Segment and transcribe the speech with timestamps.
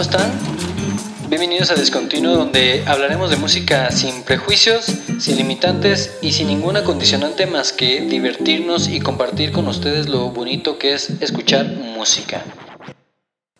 [0.00, 0.32] ¿cómo están?
[1.28, 4.86] Bienvenidos a Descontinuo, donde hablaremos de música sin prejuicios,
[5.18, 10.78] sin limitantes y sin ninguna condicionante más que divertirnos y compartir con ustedes lo bonito
[10.78, 12.42] que es escuchar música.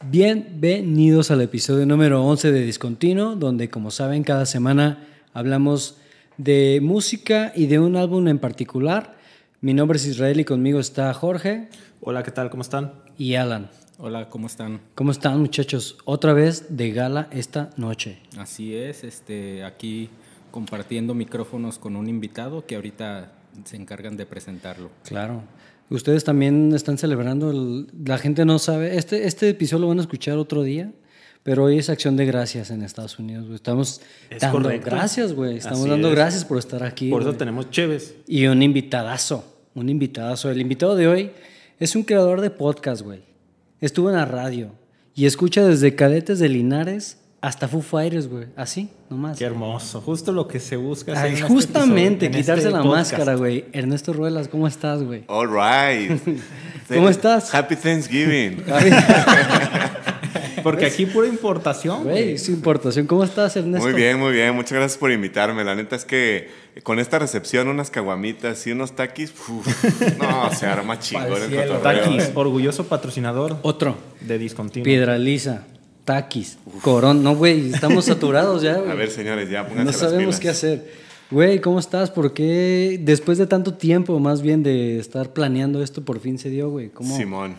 [0.03, 5.99] Bienvenidos al episodio número 11 de Discontinuo, donde como saben cada semana hablamos
[6.39, 9.19] de música y de un álbum en particular.
[9.61, 11.69] Mi nombre es Israel y conmigo está Jorge.
[12.01, 12.49] Hola, ¿qué tal?
[12.49, 12.95] ¿Cómo están?
[13.19, 13.69] Y Alan.
[14.03, 14.81] Hola, ¿cómo están?
[14.95, 15.99] ¿Cómo están muchachos?
[16.05, 18.19] Otra vez de gala esta noche.
[18.39, 20.09] Así es, este, aquí
[20.51, 23.33] compartiendo micrófonos con un invitado que ahorita
[23.65, 24.91] se encargan de presentarlo.
[25.05, 25.43] Claro.
[25.91, 30.03] Ustedes también están celebrando, el- la gente no sabe, este, este episodio lo van a
[30.03, 30.93] escuchar otro día,
[31.43, 33.45] pero hoy es acción de gracias en Estados Unidos.
[33.45, 33.57] güey.
[33.57, 34.87] Estamos Es dando correcto.
[34.91, 35.57] gracias, güey.
[35.59, 36.15] Estamos Así dando es.
[36.15, 37.11] gracias por estar aquí.
[37.11, 37.39] Por eso güey.
[37.39, 38.15] tenemos Cheves.
[38.27, 40.51] Y un invitadazo, un invitadazo.
[40.51, 41.31] El invitado de hoy
[41.79, 43.29] es un creador de podcast, güey.
[43.81, 44.73] Estuvo en la radio
[45.15, 48.49] y escucha desde cadetes de Linares hasta Foo Fighters, güey.
[48.57, 49.39] Así, nomás.
[49.39, 50.01] Qué hermoso.
[50.03, 53.13] Justo lo que se busca Ay, en este justamente, episodio, en quitarse este la podcast.
[53.13, 53.65] máscara, güey.
[53.73, 55.25] Ernesto Ruelas, ¿cómo estás, güey?
[55.29, 56.21] All right.
[56.89, 57.55] ¿Cómo estás?
[57.55, 58.63] Happy Thanksgiving.
[60.63, 62.05] Porque aquí pura importación.
[62.05, 63.07] Güey, sin importación.
[63.07, 63.87] ¿Cómo estás, Ernesto?
[63.87, 64.55] Muy bien, muy bien.
[64.55, 65.65] Muchas gracias por invitarme.
[65.65, 66.49] La neta es que
[66.83, 69.67] con esta recepción, unas caguamitas y unos taquis, uf,
[70.19, 71.83] no, se arma chingón el.
[71.83, 73.97] Takis, orgulloso patrocinador Otro.
[74.21, 74.85] de Discontinuo.
[74.85, 75.67] Piedra Lisa,
[76.05, 77.23] Taquis, Corón.
[77.23, 78.91] No, güey, estamos saturados ya, güey.
[78.91, 80.41] A ver, señores, ya pónganse No las sabemos pilas.
[80.41, 81.11] qué hacer.
[81.31, 82.11] Güey, ¿cómo estás?
[82.11, 86.51] ¿Por qué después de tanto tiempo, más bien de estar planeando esto, por fin se
[86.51, 86.89] dio, güey?
[86.89, 87.17] ¿Cómo?
[87.17, 87.55] Simón.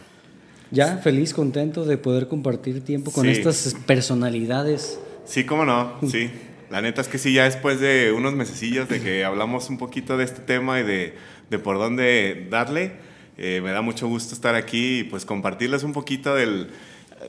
[0.72, 3.32] Ya, feliz, contento de poder compartir tiempo con Sí.
[3.32, 5.00] estas personalidades.
[5.26, 6.30] Sí, cómo no, sí.
[6.70, 10.16] La neta es que sí, ya después de unos mesecillos de que hablamos un poquito
[10.18, 11.14] de este tema y de,
[11.50, 12.94] de por dónde darle,
[13.38, 16.70] eh, me da mucho gusto estar aquí y pues compartirles un poquito del...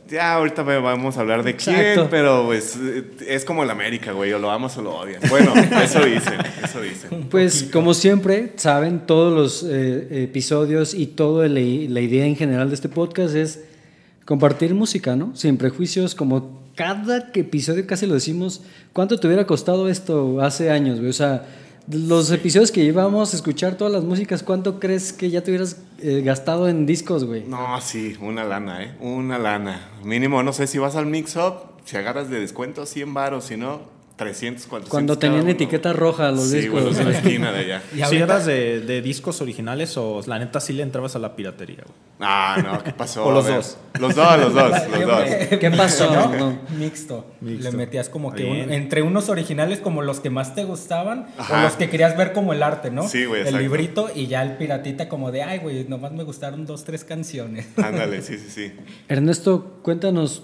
[0.09, 1.81] Ya ahorita vamos a hablar de Exacto.
[1.81, 5.29] quién, pero pues eh, es como el América, güey, o lo amas o lo odias.
[5.29, 7.27] Bueno, eso dicen, eso dicen.
[7.31, 12.69] Pues como siempre, saben, todos los eh, episodios y toda la, la idea en general
[12.69, 13.65] de este podcast es
[14.25, 15.35] compartir música, ¿no?
[15.37, 20.99] Sin prejuicios, como cada episodio casi lo decimos, ¿cuánto te hubiera costado esto hace años,
[20.99, 21.11] güey?
[21.11, 21.45] O sea,
[21.91, 25.79] los episodios que llevamos a escuchar todas las músicas, ¿cuánto crees que ya te hubieras
[26.01, 27.45] eh, gastado en discos, güey?
[27.45, 28.95] No, sí, una lana, ¿eh?
[29.01, 29.91] Una lana.
[30.05, 31.55] Mínimo, no sé, si vas al mix-up,
[31.85, 33.81] si agarras de descuento 100 baros, si no,
[34.17, 34.91] 300, 400.
[34.91, 36.73] Cuando tenían etiqueta roja los sí, discos.
[36.83, 37.83] güey, los de o la esquina de allá.
[37.97, 41.35] Y ¿Si eras de, de discos originales o la neta sí le entrabas a la
[41.35, 41.79] piratería?
[41.85, 41.97] güey?
[42.21, 43.25] Ah, no, ¿qué pasó?
[43.27, 43.79] O los dos.
[43.99, 45.25] Los dos, los dos, los dos.
[45.61, 46.13] ¿Qué pasó?
[46.13, 46.37] ¿no?
[46.37, 46.59] No.
[46.79, 47.27] Mixto.
[47.41, 47.71] Mixto.
[47.71, 51.59] Le metías como que un- entre unos originales como los que más te gustaban Ajá.
[51.59, 53.09] o los que querías ver como el arte, ¿no?
[53.09, 53.63] Sí, güey, El exacto.
[53.63, 57.67] librito y ya el piratita como de, ay, güey, nomás me gustaron dos, tres canciones.
[57.77, 58.73] Ándale, sí, sí, sí.
[59.09, 60.43] Ernesto, cuéntanos,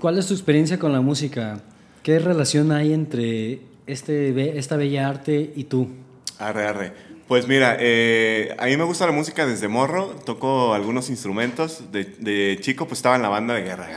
[0.00, 1.60] ¿cuál es tu experiencia con la música?
[2.08, 5.90] ¿Qué relación hay entre este, esta bella arte y tú?
[6.38, 6.92] Arre, arre.
[7.26, 11.92] Pues mira, eh, a mí me gusta la música desde morro, toco algunos instrumentos.
[11.92, 13.90] De, de chico, pues estaba en la banda de guerra.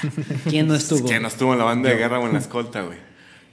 [0.48, 1.08] ¿Quién no estuvo?
[1.08, 2.98] ¿Quién no estuvo en la banda de guerra o en la escolta, güey?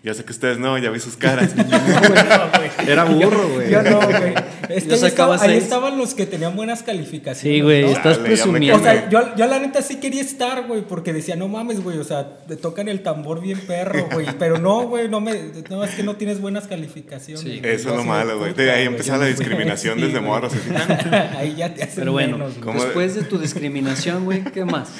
[0.03, 1.51] Yo sé que ustedes no, ya vi sus caras.
[2.87, 3.71] Era burro, güey.
[3.71, 4.33] Yo no, güey.
[4.67, 7.39] Es que ahí, estaba- ahí estaban los que tenían buenas calificaciones.
[7.57, 7.87] Sí, güey, ¿no?
[7.89, 8.79] estás Dale, presumiendo.
[8.79, 11.99] O sea, yo, yo la neta sí quería estar, güey, porque decía, no mames, güey,
[11.99, 14.27] o sea, te tocan el tambor bien perro, güey.
[14.39, 17.41] Pero no, güey, no me, no, es que no tienes buenas calificaciones.
[17.41, 17.59] Sí.
[17.59, 17.71] güey.
[17.73, 18.53] Eso es lo malo, güey.
[18.53, 20.29] De ahí güey, empezó la no discriminación Sí, desde güey.
[20.29, 21.31] morro, ¿se fijan?
[21.37, 22.75] Ahí ya te hacen Pero bueno, menos, güey.
[22.77, 24.91] Después de tu discriminación, güey, ¿qué más?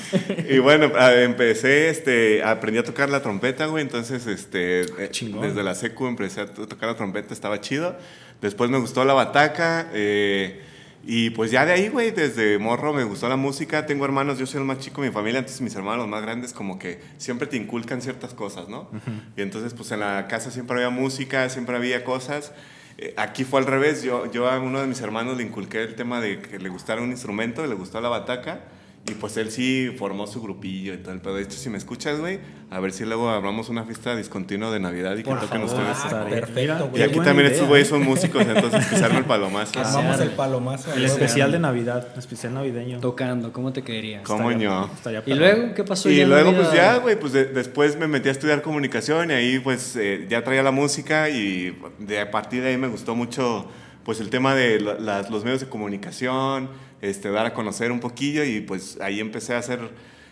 [0.50, 5.42] Y bueno, empecé, este, aprendí a tocar la trompeta, güey, entonces, este, eh, chingón.
[5.42, 7.96] desde la secu empecé a to- tocar la trompeta, estaba chido.
[8.42, 10.62] Después me gustó la bataca, eh,
[11.06, 13.86] y pues ya de ahí, güey, desde morro me gustó la música.
[13.86, 16.22] Tengo hermanos, yo soy el más chico de mi familia, entonces mis hermanos los más
[16.22, 18.90] grandes como que siempre te inculcan ciertas cosas, ¿no?
[19.38, 22.54] Y entonces, pues en la casa siempre había música, siempre había cosas.
[22.98, 25.96] Eh, aquí fue al revés, yo, yo a uno de mis hermanos le inculqué el
[25.96, 28.62] tema de que le gustara un instrumento, le gustó la bataca.
[29.06, 31.36] Y pues él sí formó su grupillo y todo el pedo.
[31.36, 32.40] De hecho, si me escuchas, güey,
[32.72, 35.84] a ver si luego hablamos una fiesta discontinua de Navidad y que Por toquen favor.
[35.92, 36.14] ustedes.
[36.14, 37.02] Ah, perfecto, güey.
[37.02, 37.90] Y aquí también idea, estos güeyes ¿eh?
[37.90, 39.78] son músicos, entonces que se arme el palomazo.
[39.78, 40.94] Armamos el palomazo.
[40.94, 43.02] El especial de Navidad, el especial navideño.
[43.02, 44.24] Tocando, ¿cómo te quedarías?
[44.24, 44.86] ¿Cómo ño?
[44.94, 46.10] Estaría Y luego, ¿qué pasó?
[46.10, 49.60] Y luego, pues ya, güey, pues de- después me metí a estudiar comunicación y ahí,
[49.60, 53.68] pues eh, ya traía la música y de a partir de ahí me gustó mucho,
[54.06, 56.70] pues el tema de la- las- los medios de comunicación,
[57.04, 59.80] este, dar a conocer un poquillo y pues ahí empecé a hacer,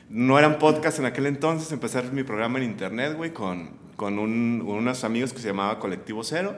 [0.09, 3.71] no eran podcasts en aquel entonces, empecé a hacer mi programa en internet, güey, con,
[3.97, 6.55] con, un- unos amigos que se llamaba Colectivo Cero.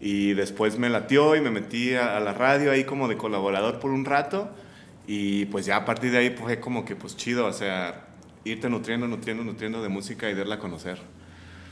[0.00, 3.90] Y después me latió y me metí a, la radio ahí como de colaborador por
[3.90, 4.48] un rato.
[5.06, 8.06] Y pues ya a partir de ahí fue como que pues chido, o sea,
[8.44, 10.98] irte nutriendo, nutriendo, nutriendo de música y darla a conocer.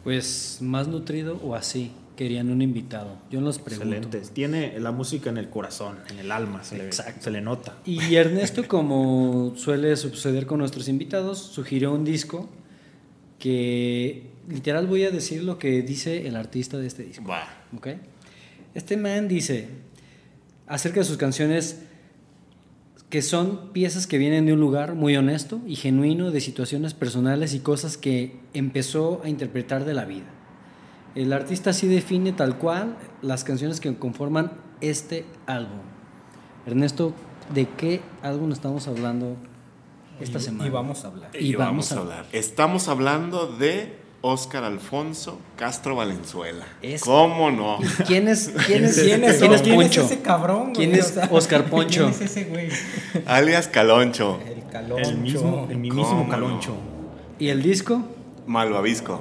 [0.04, 3.16] Pues más nutrido o así, querían un invitado.
[3.30, 3.94] Yo los pregunto.
[3.94, 4.34] Excelente.
[4.34, 7.22] Tiene la música en el corazón, en el alma, se, le, Exacto.
[7.22, 7.78] se le nota.
[7.84, 12.48] Y Ernesto, como suele suceder con nuestros invitados, sugirió un disco
[13.38, 17.24] que literal voy a decir lo que dice el artista de este disco.
[17.24, 17.46] Va.
[17.76, 17.86] ¿ok?
[18.74, 19.68] Este man dice
[20.66, 21.82] acerca de sus canciones
[23.10, 27.54] que son piezas que vienen de un lugar muy honesto y genuino de situaciones personales
[27.54, 30.34] y cosas que empezó a interpretar de la vida.
[31.14, 35.80] El artista así define tal cual las canciones que conforman este álbum.
[36.66, 37.12] Ernesto,
[37.52, 39.36] ¿de qué álbum estamos hablando
[40.20, 40.66] esta Y- semana?
[40.66, 41.30] Y vamos a hablar.
[41.38, 42.26] Y vamos a hablar.
[42.32, 46.66] Estamos hablando de Óscar Alfonso Castro Valenzuela.
[46.82, 47.78] Es- ¿Cómo no?
[48.06, 50.72] ¿Quién es, quién es, ¿Quién es, quién es quién es ese cabrón?
[50.74, 51.00] ¿Quién güey?
[51.00, 52.00] es Oscar Poncho?
[52.02, 52.68] ¿Quién es ese güey?
[53.26, 54.38] Alias Caloncho.
[54.46, 55.08] El caloncho.
[55.08, 56.74] El mismo, el mismísimo ¿Cómo caloncho.
[57.38, 58.02] ¿Y el disco?
[58.46, 59.20] Malvavisco.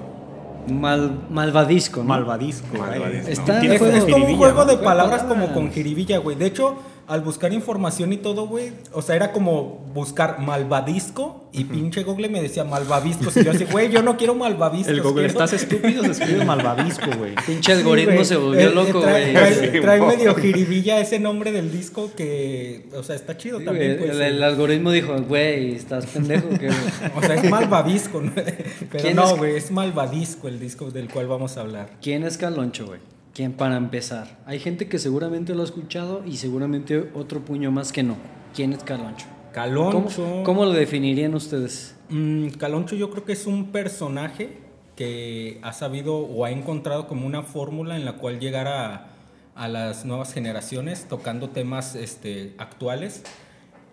[0.67, 2.09] Mal, malvadisco, ¿no?
[2.09, 2.77] Malvadisco.
[2.77, 3.29] Malvadisco.
[3.29, 5.23] Está Es, como un juego de palabras Palabras.
[5.23, 6.35] como con jiribilla, güey.
[6.35, 6.75] De hecho,
[7.07, 12.27] al buscar información y todo, güey, o sea, era como buscar malvadisco y pinche Google
[12.29, 13.35] me decía malvaviscos.
[13.37, 14.89] Y yo así, güey, yo no quiero malvaviscos.
[14.89, 17.33] El Google, quiero- estás estúpido, se escribe malvadisco, güey.
[17.45, 19.81] Pinche algoritmo se volvió Eh, eh, loco, trae- güey.
[19.81, 23.97] Trae, medio jiribilla ese nombre del disco que, o sea, está chido Sí, también.
[23.99, 26.49] pues, el, el algoritmo dijo, güey, estás pendejo.
[26.49, 26.77] ¿qué, güey?"
[27.15, 28.31] O sea, es malvavisco, ¿no?
[28.91, 31.89] Pero ¿Quién no, es- güey, es malvadisco el disco del cual vamos a hablar.
[32.01, 32.99] ¿Quién es Caloncho, güey?
[33.37, 34.39] ¿Quién para empezar?
[34.47, 38.17] Hay gente que seguramente lo ha escuchado y seguramente otro puño más que no.
[38.55, 39.27] ¿Quién es Caloncho?
[39.53, 40.23] Caloncho.
[40.23, 41.95] ¿Cómo, cómo lo definirían ustedes?
[42.09, 44.57] Mm, Caloncho yo creo que es un personaje
[44.95, 49.09] que ha sabido o ha encontrado como una fórmula en la cual llegar a,
[49.53, 53.21] a las nuevas generaciones tocando temas este, actuales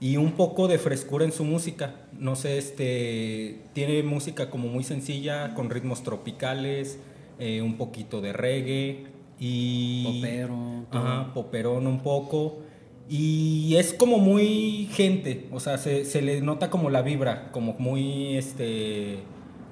[0.00, 1.96] y un poco de frescura en su música.
[2.18, 6.98] No sé, este, tiene música como muy sencilla, con ritmos tropicales,
[7.38, 10.04] eh, un poquito de reggae y...
[10.04, 11.02] Popero, todo.
[11.02, 12.60] Ajá, poperón un poco.
[13.08, 17.74] Y es como muy gente, o sea, se, se le nota como la vibra, como
[17.78, 19.18] muy este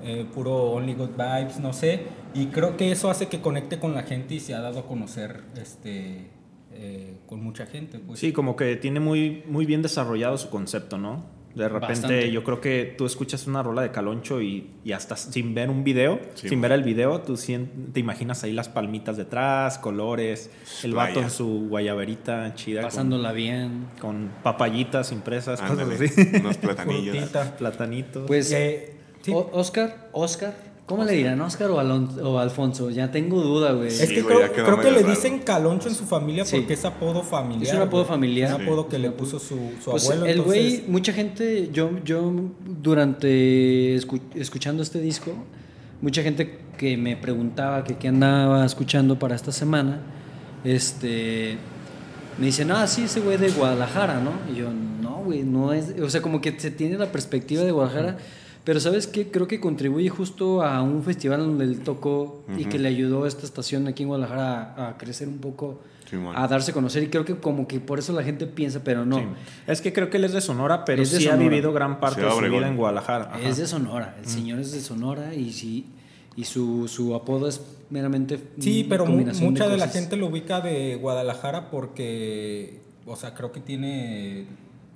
[0.03, 2.00] eh, puro only good vibes, no sé.
[2.35, 4.87] Y creo que eso hace que conecte con la gente y se ha dado a
[4.87, 6.31] conocer este
[6.73, 7.99] eh, con mucha gente.
[7.99, 8.19] Pues.
[8.19, 11.25] Sí, como que tiene muy, muy bien desarrollado su concepto, ¿no?
[11.54, 12.31] De repente Bastante.
[12.31, 15.84] yo creo que tú escuchas una rola de Caloncho y, y hasta sin ver un
[15.84, 16.70] video, Sí, sin man.
[16.70, 17.37] ver el video, tú
[17.93, 20.50] te imaginas ahí las palmitas detrás, colores,
[20.82, 23.87] el vato en su guayaberita chida con- Pasándola bien.
[24.00, 26.37] con, papayitas impresas, Ándale, cosas así.
[26.40, 27.16] unos platanillos.
[27.16, 27.56] Frutita.
[27.56, 28.26] Platanitos.
[28.26, 29.32] Pues, Eh, sí.
[29.34, 30.55] Oscar, Oscar,
[30.93, 31.41] ¿cómo le dirán?
[31.41, 32.91] ¿Oscar o, Alon- o Alfonso?
[32.91, 33.89] Ya tengo duda, güey.
[33.89, 36.56] Es que güey, creo, que le dicen Caloncho en su familia Sí.
[36.56, 37.62] porque es apodo familiar.
[37.69, 38.55] Es un apodo familiar.
[38.55, 40.27] Un apodo que le puso su, su Pues abuelo.
[40.27, 42.33] el güey, entonces- mucha gente, yo, yo
[42.67, 45.33] durante escu- escuchando este disco,
[46.00, 50.00] mucha gente que me preguntaba que qué andaba escuchando para esta semana,
[50.65, 51.56] este,
[52.39, 54.33] me dicen, ah, sí, ese güey de Guadalajara, ¿no?
[54.53, 57.73] Y yo, no, güey, no es, o sea, como que se tiene la perspectiva de
[57.73, 58.17] Guadalajara,
[58.64, 59.31] pero ¿sabes qué?
[59.31, 63.29] Creo que contribuye justo a un festival donde él tocó y que le ayudó a
[63.29, 65.81] esta estación aquí en Guadalajara a, a crecer un poco,
[66.35, 69.05] a darse a conocer y creo que como que por eso la gente piensa, pero
[69.05, 69.19] no.
[69.19, 69.25] Sí.
[69.67, 71.48] Es que creo que él es de Sonora, pero Es de sí ha Sonora.
[71.48, 72.58] vivido gran parte Ciudad de su Obregón.
[72.60, 73.25] vida en Guadalajara.
[73.32, 73.41] Ajá.
[73.48, 75.86] Es de Sonora, el señor es de Sonora y sí
[76.36, 77.60] y su, su apodo es
[77.91, 83.53] meramente Sí, pero mucha de, la gente lo ubica de Guadalajara porque, o sea, creo
[83.53, 84.46] que tiene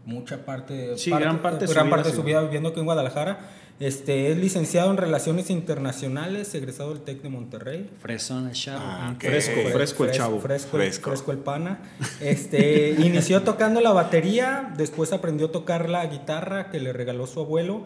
[0.06, 2.78] mucha parte, Sí, gran parte de su gran vida, parte de su vida viviendo aquí
[2.80, 3.38] en Guadalajara.
[3.78, 7.90] Este, es licenciado en Relaciones Internacionales, egresado del TEC de Monterrey.
[8.00, 8.80] Fresona chavo.
[8.82, 9.22] Ah, ok.
[9.22, 10.40] Fresco, fresco el chavo.
[10.40, 11.10] Fresco, Fresco.
[11.10, 11.80] fresco el pana.
[12.20, 17.40] Este, inició tocando la batería, después aprendió a tocar la guitarra que le regaló su
[17.40, 17.84] abuelo,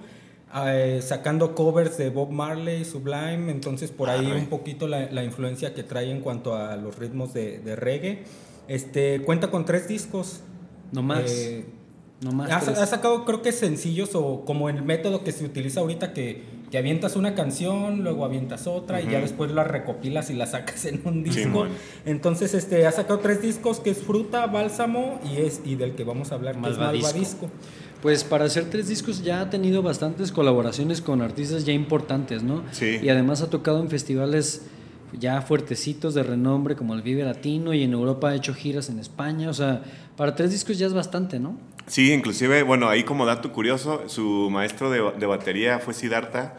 [0.64, 5.75] eh, sacando covers de Bob Marley, Sublime, entonces por ahí un poquito la, la influencia
[5.75, 8.23] que trae en cuanto a los ritmos de, de reggae.
[8.68, 10.40] Este, cuenta con tres discos.
[10.92, 11.30] No más.
[11.30, 11.64] Eh,
[12.21, 12.50] no más.
[12.50, 16.43] ha, ha sacado creo que sencillos o como el método que se utiliza ahorita que,
[16.71, 20.85] que avientas una canción, luego avientas otra y ya después la recopilas y la sacas
[20.87, 21.41] en un disco.
[21.41, 21.69] Simón.
[22.05, 26.05] Entonces este ha sacado tres discos que es Fruta, Bálsamo y es y del que
[26.05, 27.50] vamos a hablar es Malvadisco.
[28.03, 32.65] Pues para hacer tres discos ya ha tenido bastantes colaboraciones con artistas ya importantes, ¿no?
[32.73, 32.99] Sí.
[33.03, 34.62] Y además ha tocado en festivales
[35.19, 38.99] ya fuertecitos de renombre como el Vive Latino y en Europa ha hecho giras en
[38.99, 39.83] España, o sea,
[40.17, 41.57] para tres discos ya es bastante, ¿no?
[41.87, 46.55] Sí, inclusive, bueno, ahí como dato curioso, su maestro de, de batería fue Siddhartha.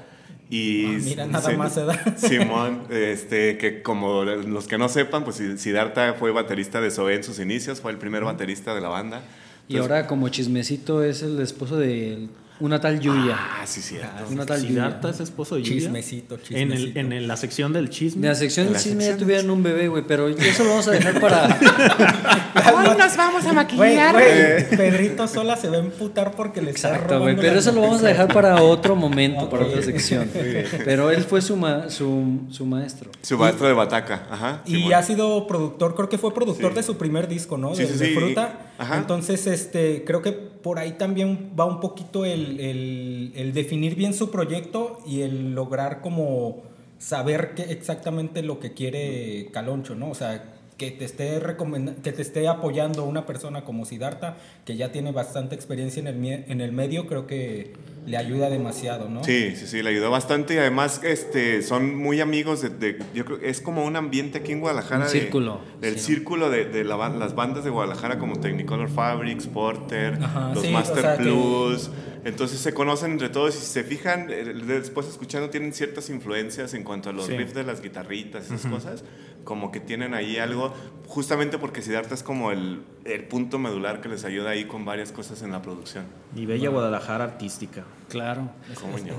[0.49, 2.17] Y Ah, mira, nada más se da.
[2.17, 7.23] Simón, este, que como los que no sepan, pues Siddhartha fue baterista de Zoé en
[7.23, 9.21] sus inicios, fue el primer baterista de la banda.
[9.69, 12.29] Y ahora como chismecito es el esposo del
[12.61, 13.35] Una tal Yuya.
[13.37, 14.07] Ah, sí, cierto.
[14.29, 15.13] Una tal Siddhartha Yuya.
[15.13, 15.75] es esposo de Yuya.
[15.81, 16.89] Chismecito, En, chismecito.
[16.91, 18.21] el, en el- la sección del chisme.
[18.21, 20.87] De la sección En del chisme ya tuvieron un bebé, güey, pero eso lo vamos
[20.87, 21.47] a dejar para...
[22.75, 24.13] Hoy nos vamos a maquillar.
[24.13, 27.81] güey, Pedrito sola se va a emputar porque le está Exacto, güey, pero eso lo
[27.81, 30.29] vamos a dejar para otro momento, para otra sección.
[30.85, 33.11] Pero él fue su, ma- su, su maestro.
[33.21, 34.27] Su maestro de bataca.
[34.29, 34.61] Ajá.
[34.65, 34.93] Y Simón.
[34.93, 36.75] ha sido productor, creo que fue productor Sí.
[36.77, 37.73] de su primer disco, ¿no?
[37.75, 38.13] Sí, de, sí, de sí.
[38.15, 38.71] Fruta.
[38.77, 38.97] Ajá.
[38.97, 44.31] Entonces, este, creo que por ahí también va un poquito el, el- definir bien su
[44.31, 46.63] proyecto y el lograr como
[46.97, 50.09] saber qué exactamente lo que quiere Caloncho, ¿no?
[50.11, 50.43] O sea,
[50.81, 55.11] que te esté recomenda- que te esté apoyando una persona como Siddhartha, que ya tiene
[55.11, 57.73] bastante experiencia en el, en el medio, creo que
[58.07, 59.23] le ayuda demasiado, ¿no?
[59.23, 63.25] Sí, sí, sí, le ayudó bastante y además este, son muy amigos de, de- yo
[63.25, 65.05] creo, es como un ambiente aquí en Guadalajara.
[65.05, 66.05] Un de- círculo, del sí.
[66.15, 70.71] círculo de, de la las bandas de Guadalajara como Technicolor Fabrics, Porter, Ajá, los sí,
[70.71, 71.91] Master o sea que- Plus.
[72.23, 76.73] Entonces se conocen entre todos y si se fijan, eh, después escuchando tienen ciertas influencias
[76.75, 77.35] en cuanto a los Sí.
[77.35, 79.03] riffs de las guitarritas, esas cosas,
[79.43, 80.73] como que tienen ahí algo,
[81.07, 85.11] justamente porque Siddhartha es como el, el punto medular que les ayuda ahí con varias
[85.11, 86.05] cosas en la producción.
[86.35, 87.83] Y Bella Guadalajara artística.
[88.09, 88.49] Claro.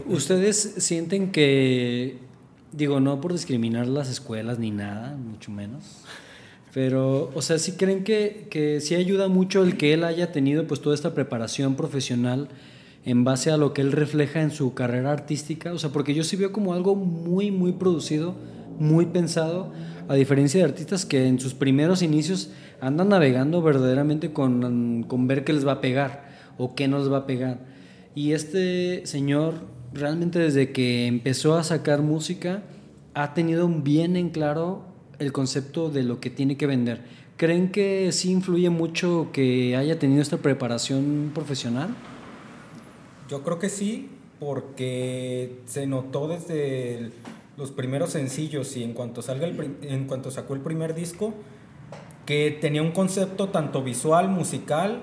[0.07, 2.19] ¿Ustedes sienten que,
[2.73, 6.05] digo, no por discriminar las escuelas ni nada, mucho menos,
[6.73, 10.67] pero, o sea, sí creen que, que sí ayuda mucho el que él haya tenido
[10.67, 12.49] pues toda esta preparación profesional
[13.05, 15.73] en base a lo que él refleja en su carrera artística?
[15.73, 18.35] O sea, porque yo sí veo como algo muy, muy producido,
[18.79, 19.73] muy pensado,
[20.13, 22.51] a diferencia de artistas que en sus primeros inicios
[22.83, 26.29] andan navegando verdaderamente con, con ver qué les va a pegar
[26.59, 27.61] o qué no les va a pegar.
[28.15, 29.55] Y este señor
[29.95, 32.63] realmente desde que empezó a sacar música
[33.15, 34.83] ha tenido bien en claro
[35.19, 37.01] el concepto de lo que tiene que vender.
[37.39, 41.89] ¿Creen que sí influye mucho que haya tenido esta preparación profesional?
[43.31, 47.13] Yo creo que sí, porque se notó desde el-
[47.63, 51.33] los primeros sencillos y en cuanto salga el, en cuanto sacó el primer disco
[52.27, 55.01] que tenía un concepto tanto visual, musical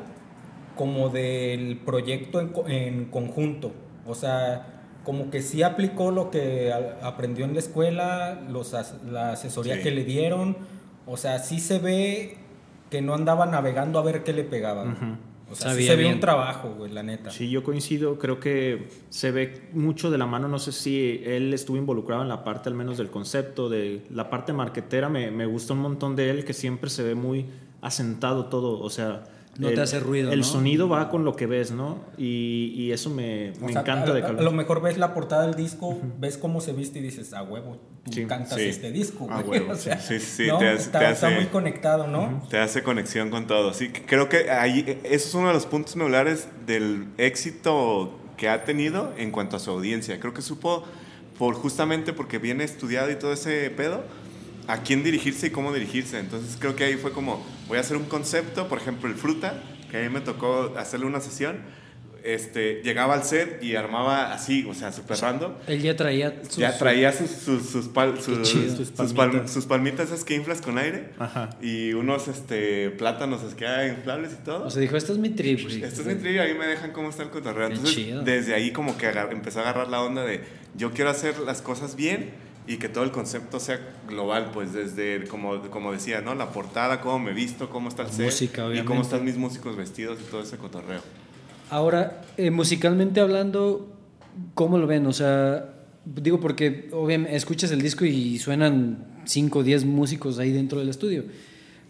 [0.75, 3.71] como del proyecto en, en conjunto.
[4.05, 8.75] O sea, como que sí aplicó lo que aprendió en la escuela, los
[9.09, 9.83] la asesoría Sí.
[9.83, 10.57] que le dieron.
[11.07, 12.37] O sea, sí se ve
[12.89, 14.95] que no andaba navegando a ver qué le pegaba.
[15.51, 16.15] O sea, sí se ve bien.
[16.15, 17.31] un trabajo, güey, la neta.
[17.31, 21.53] Sí, yo coincido, creo que se ve mucho de la mano, no sé si él
[21.53, 25.45] estuvo involucrado en la parte al menos del concepto, de la parte marquetera, me, me
[25.45, 27.45] gusta un montón de él, que siempre se ve muy
[27.81, 29.23] asentado todo, o sea...
[29.59, 30.45] No el, te hace ruido, El ¿no?
[30.45, 31.99] sonido va con lo que ves, ¿no?
[32.17, 35.13] Y, y eso me, me sea, encanta a, de a- a lo mejor ves la
[35.13, 38.63] portada del disco, ves cómo se viste y dices, a huevo, tú Sí, cantas sí.
[38.69, 39.27] este disco.
[39.29, 39.59] A güey".
[39.59, 40.57] huevo, O sea, sí, sí, ¿no?
[40.59, 42.41] te hace- está, te está hace- muy conectado, ¿no?
[42.49, 43.73] Te hace conexión con todo.
[43.73, 48.49] Sí, que creo que ahí, eso es uno de los puntos medulares del éxito que
[48.49, 50.19] ha tenido en cuanto a su audiencia.
[50.19, 50.83] Creo que supo,
[51.37, 54.03] por justamente porque viene estudiado y todo ese pedo,
[54.69, 56.19] a quién dirigirse y cómo dirigirse.
[56.19, 59.61] Entonces creo que ahí fue como, voy a hacer un concepto, por ejemplo, el fruta,
[59.89, 61.57] que a mí me tocó hacerle una sesión.
[62.21, 65.53] Este, llegaba al set y armaba así, o sea, super random.
[65.67, 69.51] Él ya traía sus- Ya traía sus, sus, sus, pal- sus- sus Sus palm- palmitas.
[69.51, 71.49] sus palmitas esas que inflas con aire Ajá.
[71.61, 74.65] y unos este, plátanos que hay inflables y todo.
[74.65, 75.63] O sea, dijo, esto es mi trip.
[75.63, 75.81] güey".
[75.81, 77.67] Esto es mi trillo, ahí me dejan cómo está el cotorreo.
[77.69, 78.21] Entonces, chido.
[78.21, 80.41] desde ahí como que agar- empezó a agarrar la onda de
[80.75, 82.31] yo quiero hacer las cosas bien
[82.69, 86.35] y que todo el concepto sea global, pues desde, como, como decía, ¿no?
[86.35, 89.75] La portada, cómo me visto, cómo está el set Música, y cómo están mis músicos
[89.75, 91.01] vestidos y todo ese cotorreo.
[91.71, 93.91] Ahora, eh, musicalmente hablando,
[94.53, 95.07] ¿cómo lo ven?
[95.07, 95.65] O sea,
[96.05, 100.89] digo porque obviamente escuchas el disco y suenan 5 o 10 músicos ahí dentro del
[100.89, 101.23] estudio.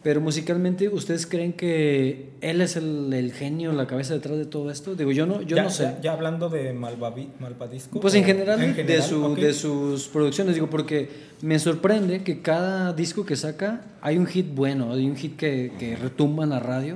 [0.01, 4.71] Pero musicalmente, ¿ustedes creen que él es el, el genio, la cabeza detrás de todo
[4.71, 4.95] esto?
[4.95, 5.83] Digo, yo no, yo ya, no sé.
[5.83, 7.99] Ya, ya hablando de Malvavi- Malvadisco.
[7.99, 11.09] Pues en general, en de, su, de sus producciones, digo, porque
[11.41, 15.73] me sorprende que cada disco que saca hay un hit bueno, hay un hit que,
[15.77, 16.95] que retumba en la radio.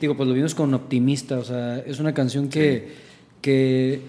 [0.00, 2.88] Digo, pues lo vimos con Optimista, o sea, es una canción que,
[3.40, 4.00] que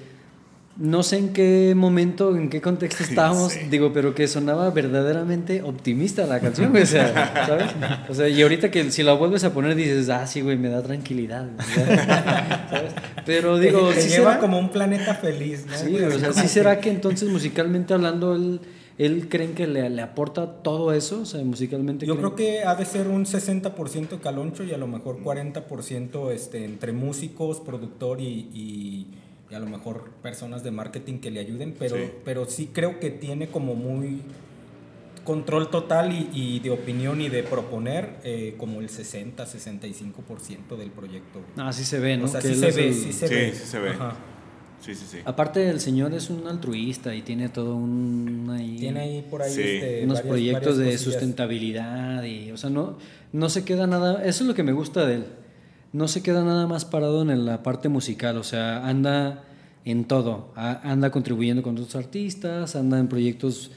[0.76, 3.60] no sé en qué momento, en qué contexto estábamos, Sí.
[3.70, 7.68] digo, pero que sonaba verdaderamente optimista la canción, güey, o sea, ¿sabes?
[8.10, 10.70] O sea, y ahorita que si la vuelves a poner dices, ah, sí, güey, me
[10.70, 11.48] da tranquilidad,
[12.70, 12.94] ¿sabes?
[13.26, 14.40] Pero digo, Te ¿sí lleva será?
[14.40, 15.76] como un planeta feliz, ¿no?
[15.78, 18.60] Sí, o sea, ¿sí será que entonces musicalmente hablando él,
[18.98, 21.22] él creen que le, le aporta todo eso?
[21.22, 22.06] O sea, musicalmente.
[22.06, 26.66] Yo creo que ha de ser un 60% caloncho y a lo mejor 40% este,
[26.66, 29.08] entre músicos, productor y, y-
[29.54, 32.02] y a lo mejor personas de marketing que le ayuden, pero Sí.
[32.26, 34.22] pero sí creo que tiene como muy
[35.24, 41.40] control total y, y de opinión y de proponer eh, como el 60-65% del proyecto.
[41.58, 42.26] Ah, sí se ve, ¿no?
[42.26, 43.54] o sea, sí se ve, el- sí se Sí, ve.
[43.54, 43.90] sí se ve.
[43.92, 44.16] Ajá.
[44.82, 45.18] Sí, sí, sí.
[45.24, 48.50] Aparte, el señor es un altruista y tiene todo un.
[48.52, 49.62] ahí- Tiene ahí por ahí Sí.
[49.62, 51.02] este, unos varias- proyectos varias de cosillas.
[51.02, 52.98] sustentabilidad y, o sea, no,
[53.32, 54.26] no se queda nada.
[54.26, 55.26] Eso es lo que me gusta de él.
[55.94, 59.44] No se queda nada más parado en la parte musical, o sea, anda
[59.86, 60.52] en todo.
[60.56, 63.70] Anda contribuyendo con otros artistas, anda en proyectos,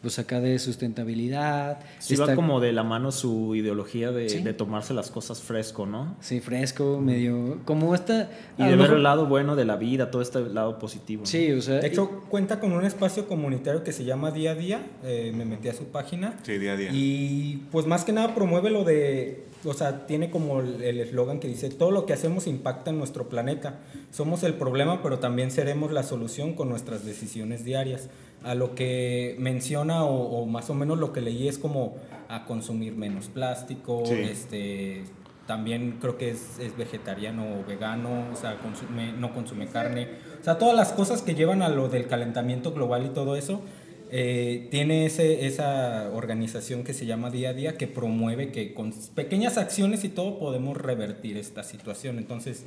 [0.00, 1.80] pues acá de sustentabilidad.
[1.98, 4.38] Sí está- va como de la mano su ideología de, Sí.
[4.42, 6.16] de tomarse las cosas fresco, ¿no?
[6.20, 7.58] Sí, fresco, medio.
[7.64, 8.30] Como esta.
[8.56, 11.22] Y de ver mejor- el lado bueno de la vida, todo este lado positivo.
[11.22, 11.26] ¿no?
[11.26, 11.80] Sí, o sea.
[11.80, 14.86] De hecho, cuenta con un espacio comunitario que se llama Día a Día.
[15.04, 16.36] eh, me metí a su página.
[16.44, 16.90] Sí, día a día.
[16.92, 21.48] Y pues más que nada promueve lo de, o sea, tiene como el eslogan que
[21.48, 23.80] dice, todo lo que hacemos impacta en nuestro planeta.
[24.12, 28.08] Somos el problema, pero también seremos la solución con nuestras decisiones diarias.
[28.44, 31.96] A lo que menciona o, o más o menos lo que leí es como
[32.28, 34.14] a consumir menos plástico, Sí.
[34.14, 35.04] este,
[35.46, 40.06] también creo que es, es vegetariano o vegano, o sea, consume- no consume carne.
[40.40, 43.62] O sea, todas las cosas que llevan a lo del calentamiento global y todo eso,
[44.10, 49.58] eh, tiene esa organización que se llama Día a Día que promueve que con pequeñas
[49.58, 52.18] acciones y todo podemos revertir esta situación.
[52.18, 52.64] Entonces,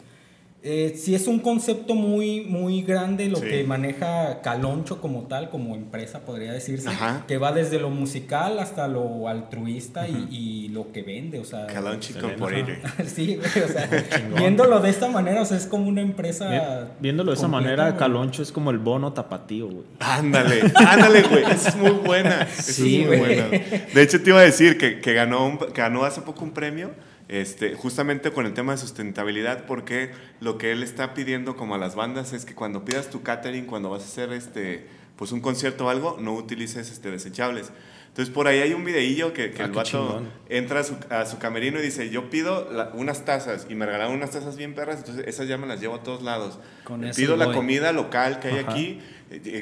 [0.63, 3.48] eh, si es un concepto muy, muy grande lo Sí.
[3.48, 7.25] que maneja Caloncho como tal, como empresa podría decirse, Ajá.
[7.27, 11.65] que va desde lo musical hasta lo altruista y, y lo que vende, o sea...
[11.65, 12.36] Calonchi Excelente.
[12.36, 13.06] Incorporated.
[13.08, 13.89] Sí, güey, o sea,
[14.38, 16.48] viéndolo de esta manera, o sea, es como una empresa...
[16.50, 17.98] Vi- Viéndolo de esa manera, güey.
[17.98, 19.86] Caloncho es como el bono tapatío, güey.
[20.00, 21.44] Ándale, ándale, güey.
[21.44, 22.44] Esa es muy buena.
[22.44, 23.41] Esa Sí, es muy güey.
[23.41, 23.58] buena.
[23.94, 26.51] De hecho, te iba a decir que, que ganó, un- que ganó hace poco un
[26.51, 26.91] premio,
[27.31, 30.11] este, justamente con el tema de sustentabilidad, porque
[30.41, 33.65] lo que él está pidiendo como a las bandas es que cuando pidas tu catering,
[33.65, 34.85] cuando vas a hacer este,
[35.15, 37.71] pues un concierto o algo, no utilices este, desechables.
[38.09, 40.29] Entonces, por ahí hay un videillo que, que Ah, el vato chingón.
[40.50, 43.85] entra a su, a su camerino y dice, yo pido la- unas tazas, y me
[43.85, 46.59] regalaron unas tazas bien perras, entonces esas ya me las llevo a todos lados.
[46.83, 47.55] Con Eh, pido la voy.
[47.55, 48.71] comida local que hay Ajá.
[48.71, 49.00] aquí,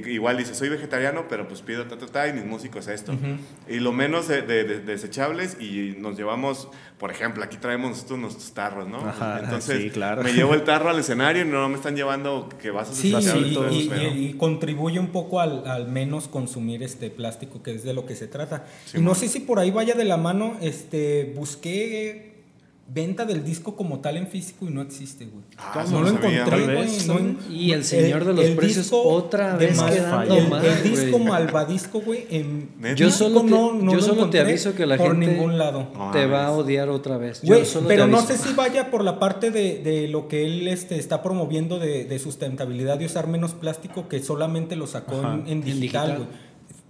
[0.08, 3.14] igual dice, soy vegetariano, pero pues pido ta, ta, ta, y mis músicos esto.
[3.68, 8.20] Y lo menos de, de- de- desechables y nos llevamos, por ejemplo, aquí traemos nosotros
[8.20, 8.98] nuestros tarros, ¿no?
[8.98, 10.24] Ajá, Entonces, sí, claro.
[10.24, 13.52] me llevo el tarro al escenario y no me están llevando que vasos Sí, desechables
[13.52, 17.62] y, todos, y- pero- y- y contribuye un poco al, al menos consumir este plástico,
[17.62, 18.66] que es de lo que se trata.
[18.86, 19.16] Sí, y no man.
[19.20, 22.29] sé si por ahí vaya de la mano, este, busqué
[22.92, 25.44] venta del disco como tal en físico y no existe, güey.
[25.58, 26.90] Ah, no lo sabía, encontré, güey.
[27.08, 30.84] no Y el señor de los precios otra de vez Mal- quedando el, mal, el
[30.84, 32.26] disco malvadisco, güey.
[32.96, 35.28] Yo solo te- no- no yo lo solo te encontré aviso que la por gente-
[35.28, 35.88] ningún lado.
[36.12, 37.42] Te va a odiar otra vez.
[37.44, 40.68] Yo te pero no sé si vaya por la parte de, de lo que él
[40.68, 45.34] este, está promoviendo de, de sustentabilidad y usar menos plástico que solamente lo sacó Ajá.
[45.46, 46.18] en, digital, digital.
[46.18, 46.28] güey.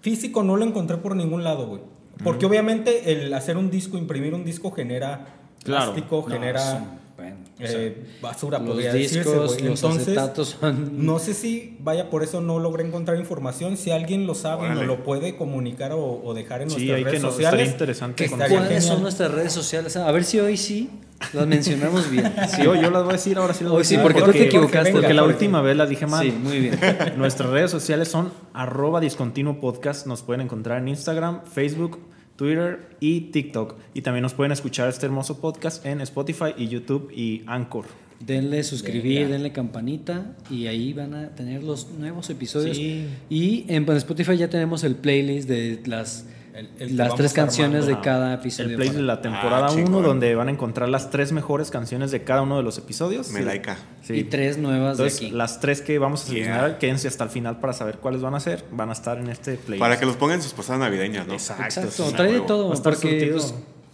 [0.01, 1.81] Físico no lo encontré por ningún lado, güey.
[2.23, 5.91] Porque obviamente el hacer un disco, imprimir un disco genera Claro.
[5.93, 10.55] plástico, No, genera bueno, o sea, eh, basura, los podría discos, decirse, los Entonces, acetatos
[10.59, 13.75] son- no sé si vaya por eso no logré encontrar información.
[13.75, 14.75] Si alguien lo sabe Órale.
[14.75, 17.69] nos lo puede comunicar o, o dejar en Sí, nuestras hay que redes no, sociales.
[17.71, 18.51] interesante que conocer.
[18.53, 19.97] estaría ¿Cuáles son nuestras redes sociales?
[19.97, 20.89] A ver si hoy sí
[21.33, 22.33] las mencionamos bien.
[22.55, 23.65] Sí, yo, yo las voy a decir ahora sí.
[23.65, 24.91] las voy a Hoy sí, decir, porque tú porque- te equivocaste.
[24.91, 26.23] porque Porque la última vez la dije mal.
[26.25, 26.79] Sí, muy bien.
[27.17, 30.07] Nuestras redes sociales son arroba discontinuo podcast.
[30.07, 31.99] Nos pueden encontrar en Instagram, Facebook,
[32.39, 33.75] Twitter y TikTok.
[33.93, 37.84] Y también nos pueden escuchar este hermoso podcast en Spotify y YouTube y Anchor.
[38.25, 39.34] Denle suscribir, Venga.
[39.34, 42.78] denle campanita y ahí van a tener los nuevos episodios.
[42.78, 43.08] Sí.
[43.30, 47.83] Y en Spotify ya tenemos el playlist de las, El- el que las tres canciones
[47.83, 47.97] armando.
[47.99, 48.69] de cada episodio.
[48.71, 50.03] El play de la temporada Ah, 1, chingón.
[50.03, 53.29] donde van a encontrar las tres mejores canciones de cada uno de los episodios.
[53.31, 53.77] Me laica.
[54.03, 54.13] Sí.
[54.15, 55.35] Y tres nuevas Entonces, de aquí.
[55.35, 56.79] las tres que vamos a seleccionar, Yeah.
[56.79, 58.65] quédense hasta el final para saber cuáles van a ser.
[58.71, 59.79] Van a estar en este playlist.
[59.79, 61.33] Para que los pongan en sus posadas navideñas, ¿no?
[61.33, 62.12] Exacto.
[62.15, 63.38] Trae de todo, Va a estar porque surtido.
[63.38, 63.53] pues,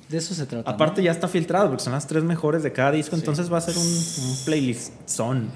[0.10, 0.70] de eso se trata.
[0.70, 0.76] ¿no?
[0.76, 3.62] Aparte ya está filtrado porque son las tres mejores de cada disco, entonces va a
[3.62, 5.50] ser un, un playlist son.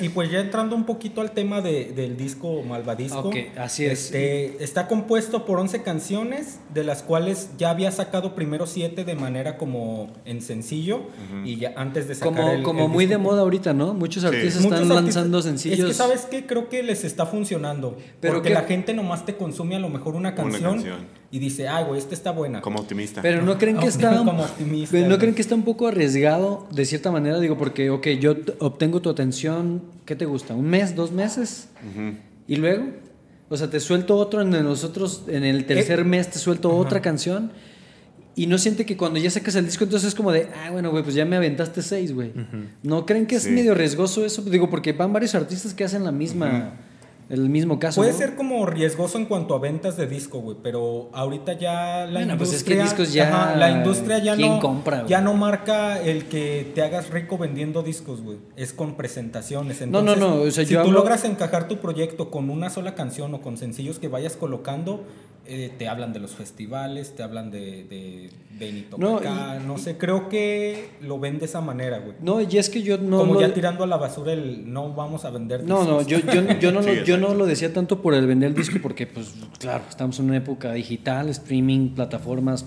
[0.00, 3.20] y, y pues ya entrando un poquito al tema de- del disco Malvadisco.
[3.28, 4.04] Ok, así es.
[4.06, 9.14] este, está compuesto por 11 canciones, de las cuales ya había sacado primero 7 de
[9.14, 11.02] manera como en sencillo.
[11.44, 13.94] Y ya antes de sacar como el- como el muy disco- de moda ahorita, ¿no?
[13.94, 15.78] Muchos artistas Muchos están artistas- lanzando sencillos.
[15.80, 16.46] Es que, ¿sabes qué?
[16.46, 17.96] Creo que les está funcionando.
[18.20, 21.06] Pero porque que- la gente nomás te consume a lo mejor una canción, canción.
[21.30, 22.60] Y dice, ay, güey, esta está buena.
[22.60, 23.20] Como optimista.
[23.22, 26.66] Pero no creen que está Como optimista, pero no creen que está un poco arriesgado
[26.72, 30.54] de cierta manera, digo, porque ok, yo obtengo tu atención, ¿qué te gusta?
[30.54, 31.68] ¿Un mes, dos meses?
[32.48, 32.84] Y luego,
[33.48, 37.00] o sea, te suelto otro en los otros en el tercer mes te suelto otra
[37.02, 37.50] canción
[38.34, 40.90] y no siente que cuando ya sacas el disco entonces es como de, ah, bueno,
[40.90, 42.32] güey, pues ya me aventaste seis, güey.
[42.82, 43.50] ¿No creen que es Sí.
[43.50, 44.42] medio riesgoso eso?
[44.42, 46.74] Digo, porque van varios artistas que hacen la misma
[47.28, 48.00] el mismo caso.
[48.00, 48.18] Puede ¿no?
[48.18, 52.36] ser como riesgoso en cuanto a ventas de disco, güey, pero ahorita ya la Bueno,
[52.38, 56.00] pues es que industria, discos ya- la industria ya ¿quién no compra, ya no marca
[56.00, 58.38] el que te hagas rico vendiendo discos, güey.
[58.56, 59.80] Es con presentaciones.
[59.80, 62.48] No, no, Entonces, no, o sea, si yo tú hablo- logras encajar tu proyecto con
[62.50, 65.04] una sola canción o con sencillos que vayas colocando,
[65.48, 69.20] eh, te hablan de los festivales, te hablan de, de Benito No,
[69.60, 72.16] no sé, creo que lo ven de esa manera, güey.
[72.20, 73.18] No, y es que yo no.
[73.18, 76.24] Como ya tirando a la basura el no vamos a vender No, no, discos".
[76.34, 78.54] yo, yo, yo, no, Sí, lo, yo no lo decía tanto por el vender el
[78.54, 82.64] disco, porque, pues, claro, estamos en una época digital, streaming, plataformas.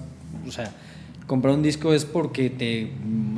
[0.47, 0.71] O sea,
[1.29, 2.91] comprar un disco es porque te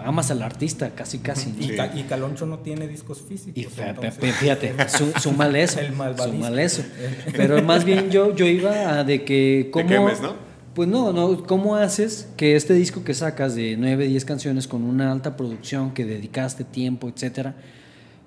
[0.03, 1.51] amas al artista, casi, casi.
[1.51, 1.59] ¿no?
[1.59, 1.75] Y, Sí.
[1.75, 3.57] Ca- y Caloncho no tiene discos físicos.
[3.57, 5.81] Y entonces- fíjate, su- súmale eso.
[5.81, 6.83] El súmale eso.
[7.35, 9.87] Pero más bien yo, yo iba a de que cómo.
[9.87, 10.35] quemes, ¿no?
[10.73, 14.83] Pues no, no, ¿cómo haces que este disco que sacas de 9, 10 canciones con
[14.83, 17.55] una alta producción que dedicaste tiempo, etcétera,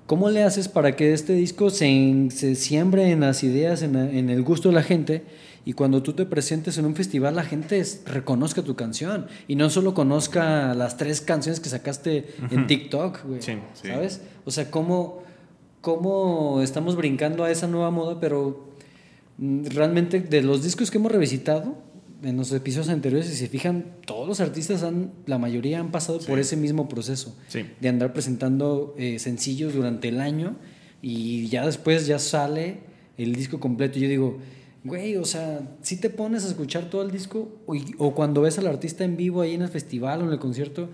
[0.07, 3.97] ¿cómo le haces para que este disco se, se siembre en las ideas, en
[4.29, 5.23] el gusto de la gente?
[5.67, 9.27] Y cuando tú te presentes en un festival, la gente reconozca tu canción.
[9.49, 13.41] Y no solo conozca las tres canciones que sacaste en TikTok, güey.
[13.43, 13.89] Sí, sí.
[13.89, 14.21] ¿Sabes?
[14.45, 15.23] O sea, ¿cómo,
[15.81, 18.69] cómo estamos brincando a esa nueva moda, pero
[19.39, 21.77] mm, realmente de los discos que hemos revisitado
[22.23, 26.21] en los episodios anteriores, si se fijan, todos los artistas han, la mayoría han pasado
[26.21, 27.67] por ese mismo proceso Sí.
[27.81, 30.57] de andar presentando eh, sencillos durante el año
[31.03, 32.79] y ya después ya sale
[33.19, 33.99] el disco completo.
[33.99, 34.39] Y yo digo,
[34.85, 38.59] güey, o sea, si te pones a escuchar todo el disco o, o cuando ves
[38.59, 40.89] al artista en vivo ahí en el festival o en el concierto,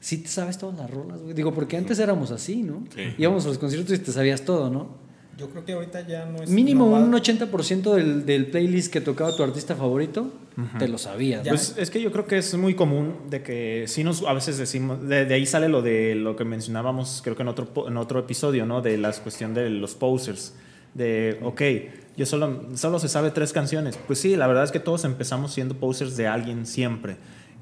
[0.00, 1.32] sí te sabes todas las rolas, güey.
[1.34, 2.84] Digo, porque antes éramos así, ¿no?
[2.94, 3.02] Sí.
[3.18, 5.02] Íbamos a los conciertos y te sabías todo, ¿no?
[5.36, 6.48] Yo creo que ahorita ya no es.
[6.50, 10.30] Mínimo no va- un 80% del, del playlist que tocaba tu artista favorito,
[10.78, 11.44] te lo sabías.
[11.44, 11.50] ¿no?
[11.50, 14.58] Pues es que yo creo que es muy común de que sí nos a veces
[14.58, 17.96] decimos, de, de ahí sale lo de lo que mencionábamos, creo que en otro, en
[17.96, 18.80] otro episodio, ¿no?
[18.80, 20.54] De la cuestión de los posers.
[20.94, 21.60] De, ok,
[22.16, 23.98] yo solo, solo se sabe tres canciones.
[24.06, 27.16] Pues sí, la verdad es que todos empezamos siendo posers de alguien siempre.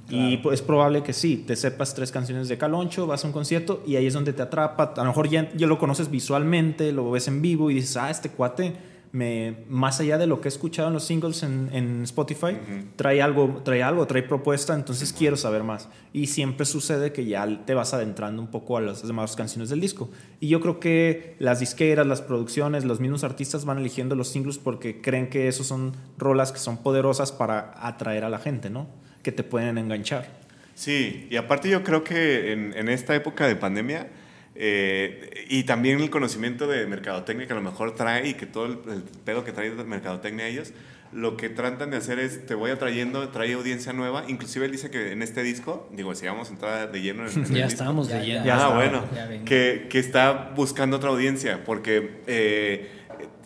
[0.09, 3.33] Y pues, es probable que sí, te sepas tres canciones de Caloncho, vas a un
[3.33, 4.93] concierto y ahí es donde te atrapa.
[4.97, 8.11] A lo mejor ya, ya lo conoces visualmente, lo ves en vivo y dices, ah,
[8.11, 8.75] este cuate,
[9.13, 12.57] me, más allá de lo que he escuchado en los singles en, en Spotify,
[12.97, 15.91] trae, algo, trae algo, trae propuesta, entonces quiero saber más.
[16.15, 19.81] Y siempre sucede que ya te vas adentrando un poco a las demás canciones del
[19.81, 20.11] disco.
[20.41, 24.57] Y yo creo que las disqueras, las producciones, los mismos artistas van eligiendo los singles
[24.57, 28.89] porque creen que esos son rolas que son poderosas para atraer a la gente, ¿no?
[29.23, 30.41] Que te pueden enganchar.
[30.75, 34.09] Sí, y aparte yo creo que en, en esta época de pandemia
[34.55, 38.67] eh, y también el conocimiento de mercadotecnia que a lo mejor trae y que todo
[38.67, 40.73] el, el pedo que trae de mercadotecnia ellos,
[41.13, 44.25] lo que tratan de hacer es te voy atrayendo, trae audiencia nueva.
[44.29, 47.33] Inclusive él dice que en este disco, digo, si vamos a entrar de lleno en,
[47.33, 48.45] en el ya disco, estábamos Ya, leyendo.
[48.47, 48.55] ya.
[48.55, 52.89] ah, está, bueno, ya que, que está buscando otra audiencia porque eh,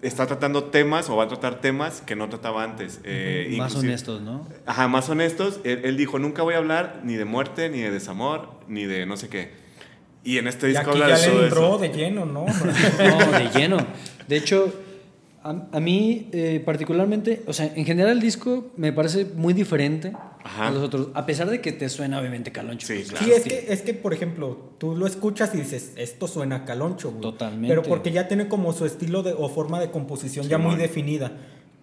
[0.02, 3.00] está tratando temas o va a tratar temas que no trataba antes.
[3.02, 4.46] eh, Más honestos, ¿no?
[4.64, 5.58] Ajá, más honestos.
[5.64, 9.06] Él, él dijo, nunca voy a hablar ni de muerte, ni de desamor, ni de
[9.06, 9.65] no sé qué.
[10.26, 11.78] Y en este Y disco aquí habla ya de le entró eso.
[11.78, 12.44] de lleno, ¿no?
[12.98, 13.76] No, de lleno.
[14.28, 14.72] De hecho,
[15.42, 20.12] a, a mí eh, particularmente, o sea, en general el disco me parece muy diferente
[20.42, 20.66] Ajá.
[20.68, 22.86] a los otros, a pesar de que te suena obviamente caloncho.
[22.88, 23.24] Sí, pues, claro.
[23.24, 26.64] Sí, es que, es que, por ejemplo, tú lo escuchas y dices, esto suena a
[26.64, 27.22] caloncho, güey.
[27.22, 27.68] Totalmente.
[27.68, 31.32] Pero porque ya tiene como su estilo de, o forma de composición ya muy definida.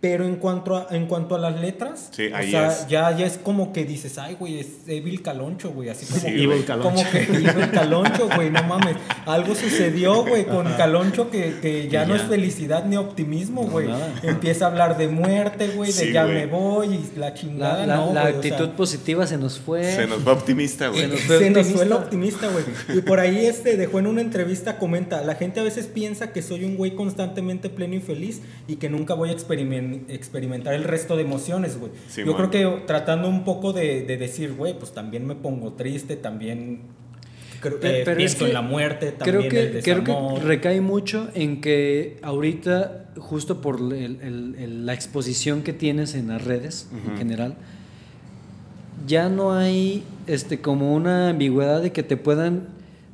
[0.04, 2.88] Pero en cuanto a, en cuanto a las letras, Sí, o sea, es.
[2.89, 5.88] ya, ya es como que dices, ay, güey, es Evil Caloncho, güey.
[5.88, 6.89] Así como, Sí, que- Evil Caloncho.
[6.89, 8.98] como que Evil Caloncho, güey, no mames.
[9.26, 12.22] Algo sucedió, güey, con Caloncho que, que ya no ya.
[12.22, 13.88] es felicidad ni optimismo, güey.
[14.24, 17.96] Empieza a hablar de muerte, güey, de Sí, ya me voy y la chingada, La,
[17.96, 19.86] la- no, la o actitud sea, positiva se nos fue.
[19.89, 21.00] Se nos va optimista, güey.
[21.04, 22.50] Se nos fue se nos fue el optimista.
[22.50, 22.66] güey.
[22.98, 26.42] Y por ahí este dejó en una entrevista, comenta, la gente a veces piensa que
[26.42, 29.32] soy un güey constantemente pleno y feliz y que nunca voy a
[29.93, 31.91] experimen- experimentar el resto de emociones, güey.
[32.10, 32.49] Sí, Yo man.
[32.49, 36.82] creo que tratando un poco de, de decir, güey, pues también me pongo triste, también
[37.62, 40.82] creo- eh, pero es que en la muerte, también creo que, el creo que recae
[40.82, 46.43] mucho en que ahorita, justo por el- el- el- la exposición que tienes en las
[46.43, 47.56] redes en general,
[49.08, 52.67] ya no hay este como una ambigüedad de que te puedan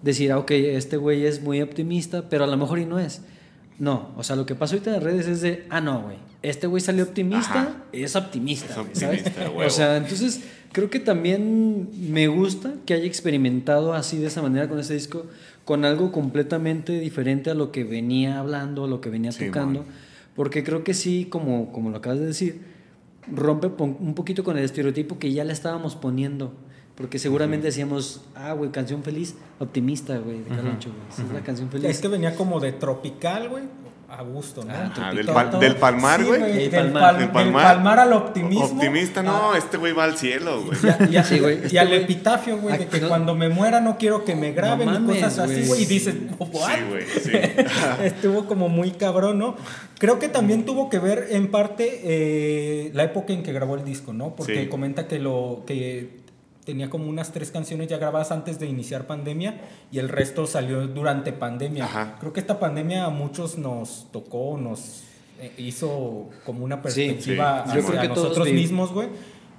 [0.03, 3.21] decir, ah, ok, este güey es muy optimista, pero a lo mejor y no es.
[3.79, 6.17] No, o sea, lo que pasa ahorita en las redes es de, ah, no, güey,
[6.41, 7.83] este güey salió optimista, Ajá.
[7.91, 9.19] es optimista, Es güey, ¿sabes?
[9.19, 9.69] optimista, O huevo.
[9.69, 14.79] sea, entonces creo que también me gusta que haya experimentado así de esa manera con
[14.79, 15.25] ese disco,
[15.65, 19.81] con algo completamente diferente a lo que venía hablando, a lo que venía Sí, tocando,
[19.83, 19.89] man.
[20.35, 22.61] porque creo que sí, como, como lo acabas de decir,
[23.31, 26.53] rompe un poquito con el estereotipo que ya le estábamos poniendo.
[26.95, 31.01] Porque seguramente decíamos, ah, güey, canción feliz, optimista, güey, de Caloncho, güey.
[31.09, 31.89] Esa es la canción feliz.
[31.89, 33.63] Es que venía como de tropical, güey.
[34.11, 34.73] A gusto, ¿no?
[34.73, 36.41] Ah, del, pal- del Palmar, güey.
[36.65, 37.01] El del, Palmar.
[37.03, 37.63] pal- El del Palmar.
[37.63, 38.65] palmar al optimismo.
[38.65, 40.77] Optimista, no, Ah, este güey va al cielo, güey.
[40.83, 43.35] y, a- y a- Sí, güey, y este al epitafio, güey, de que no- cuando
[43.35, 45.67] me muera no quiero que me graben No y cosas así, güey.
[45.67, 45.81] güey.
[45.83, 46.49] Y dices, ¿what?
[46.51, 47.31] Sí, güey, sí.
[48.03, 49.55] Estuvo como muy cabrón, ¿no?
[49.99, 53.83] Creo que también tuvo que ver en parte eh, la época en que grabó el
[53.85, 54.35] disco, ¿no?
[54.35, 54.67] Porque Sí.
[54.69, 56.19] comenta que lo que
[56.69, 59.59] tenía como unas tres canciones ya grabadas antes de iniciar pandemia
[59.91, 61.85] y el resto salió durante pandemia.
[61.85, 62.17] Ajá.
[62.19, 65.01] Creo que esta pandemia a muchos nos tocó, nos
[65.39, 67.71] eh, hizo como una perspectiva sí.
[67.71, 69.07] hacia Yo creo que todos nosotros mismos, güey.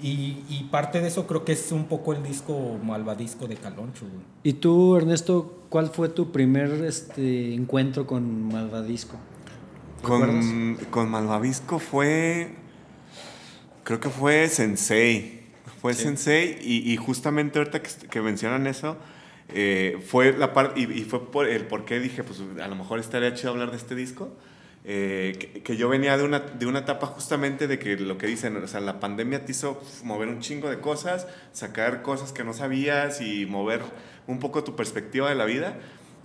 [0.01, 4.07] Y, y parte de eso creo que es un poco el disco malvadisco de Caloncho,
[4.07, 4.23] güey.
[4.45, 9.17] ¿Y tú, Ernesto, cuál fue tu primer este, encuentro con Malvadisco?
[10.01, 12.55] Con, con Malvavisco fue.
[13.83, 15.40] Creo que fue Sensei.
[15.81, 18.99] Fue Sensei y, y justamente ahorita que, que mencionan eso,
[19.49, 20.81] eh, fue la parte.
[20.81, 23.71] Y, y fue por el por qué dije, pues a lo mejor estaría chido hablar
[23.71, 24.37] de este disco.
[24.85, 28.27] eh, que, que yo venía de una, de una etapa justamente de que lo que
[28.27, 32.45] dicen, o sea, la pandemia te hizo mover un chingo de cosas, sacar cosas que
[32.45, 33.83] no sabías y mover
[34.27, 35.79] un poco tu perspectiva de la vida.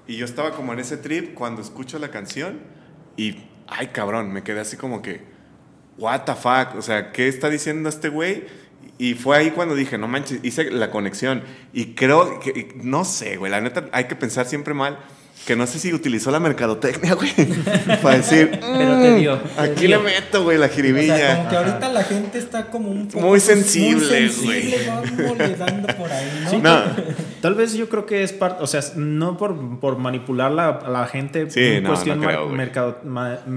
[0.08, 2.62] Y yo estaba como en ese trip cuando escucho la canción
[3.18, 5.22] y, ay cabrón, me quedé así como que,
[5.98, 8.46] what the fuck, o sea, ¿qué está diciendo este güey?
[8.98, 11.44] Y fue ahí cuando dije, no manches, hice la conexión.
[11.74, 14.98] Y creo que, no sé, güey, la neta hay que pensar siempre mal,
[15.46, 17.32] que no sé si utilizó la mercadotecnia, güey,
[18.02, 19.98] para decir, Pero te "Mm, dio, te aquí dio".
[19.98, 21.36] le meto, güey, la O sea, jiribilla.
[21.38, 25.56] como que ahorita la gente está como un poco Muy sensible, muy sensible, vamos le
[25.56, 26.60] dando por ahí, ¿no?
[26.60, 26.82] no,
[27.42, 30.90] Tal vez yo creo que es parte, o sea, no por, por manipular la, a
[30.90, 32.58] la gente Sí, en no, cuestión no creo, mar- güey.
[32.58, 33.50] mercado- ma- mm,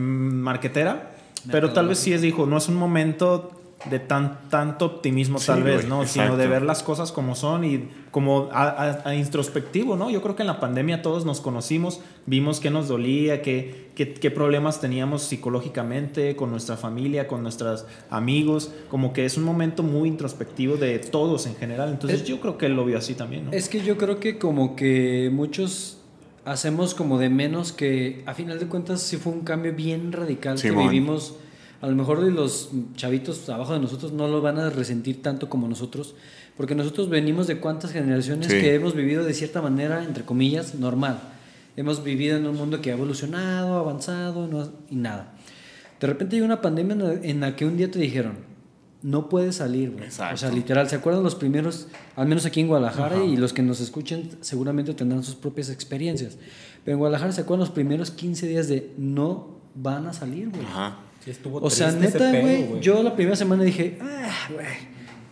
[0.43, 1.13] marquetera,
[1.51, 3.58] pero tal vez sí es, dijo, no es un momento
[3.89, 6.05] de tan, tanto optimismo Sí, tal vez, ¿no?
[6.05, 10.11] Sino de ver las cosas como son y como a, a- a introspectivo, ¿no?
[10.11, 14.13] Yo creo que en la pandemia todos nos conocimos, vimos qué nos dolía, qué, qué,
[14.15, 19.83] qué problemas teníamos psicológicamente con nuestra familia, con nuestros amigos, como que es un momento
[19.85, 23.15] muy introspectivo de todos en general, entonces Es- yo creo que él lo vio así
[23.15, 23.53] también, ¿no?
[23.53, 25.99] Es que yo creo que como que muchos
[26.45, 30.61] hacemos como de menos que a final de cuentas sí fue un cambio bien radical
[30.61, 31.35] que vivimos.
[31.81, 35.69] A lo mejor los chavitos abajo de nosotros no lo van a resentir tanto como
[35.69, 36.15] nosotros,
[36.57, 38.61] porque nosotros venimos de cuántas generaciones Sí.
[38.61, 41.21] que hemos vivido de cierta manera, entre comillas, normal.
[41.77, 45.35] Hemos vivido en un mundo que ha evolucionado, avanzado no- y nada.
[46.01, 48.33] De repente llega una pandemia en la, en la que un día te dijeron,
[49.01, 50.09] no puedes salir, güey.
[50.09, 51.87] O sea, literal, ¿se acuerdan los primeros,
[52.17, 56.37] al menos aquí en Guadalajara, y los que nos escuchen seguramente tendrán sus propias experiencias?
[56.85, 60.65] Pero en Guadalajara se acuerdan los primeros 15 días de no van a salir, güey.
[60.65, 60.97] Ajá.
[61.29, 64.67] Sí, estuvo O sea, neta, güey, yo la primera semana dije, ah, güey,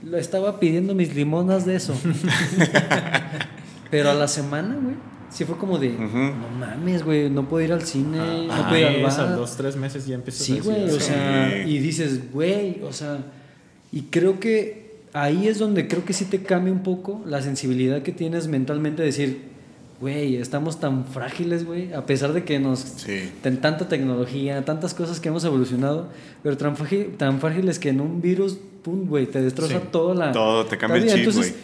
[0.02, 1.94] lo estaba pidiendo mis limonas de eso.
[3.90, 4.96] Pero a la semana, güey,
[5.30, 8.80] sí fue como de, no mames, güey, no puedo ir al cine, no Ah, puedo
[8.80, 9.36] ir al bar.
[9.36, 11.00] dos, tres meses ya empiezas a Sí, güey, o sí.
[11.00, 13.18] sea, y dices, güey, o sea,
[13.92, 18.02] y creo que ahí es donde creo que sí te cambia un poco la sensibilidad
[18.02, 19.55] que tienes mentalmente de decir,
[20.00, 22.80] güey, estamos tan frágiles, güey, a pesar de que nos...
[22.80, 23.30] Sí.
[23.42, 26.08] ten- tanta tecnología, tantas cosas que hemos evolucionado,
[26.42, 29.86] pero tan, frágil- tan frágiles que en un virus, pum, güey, te destroza Sí.
[29.90, 30.32] toda la...
[30.32, 31.54] Todo, te cambia el chip, Entonces,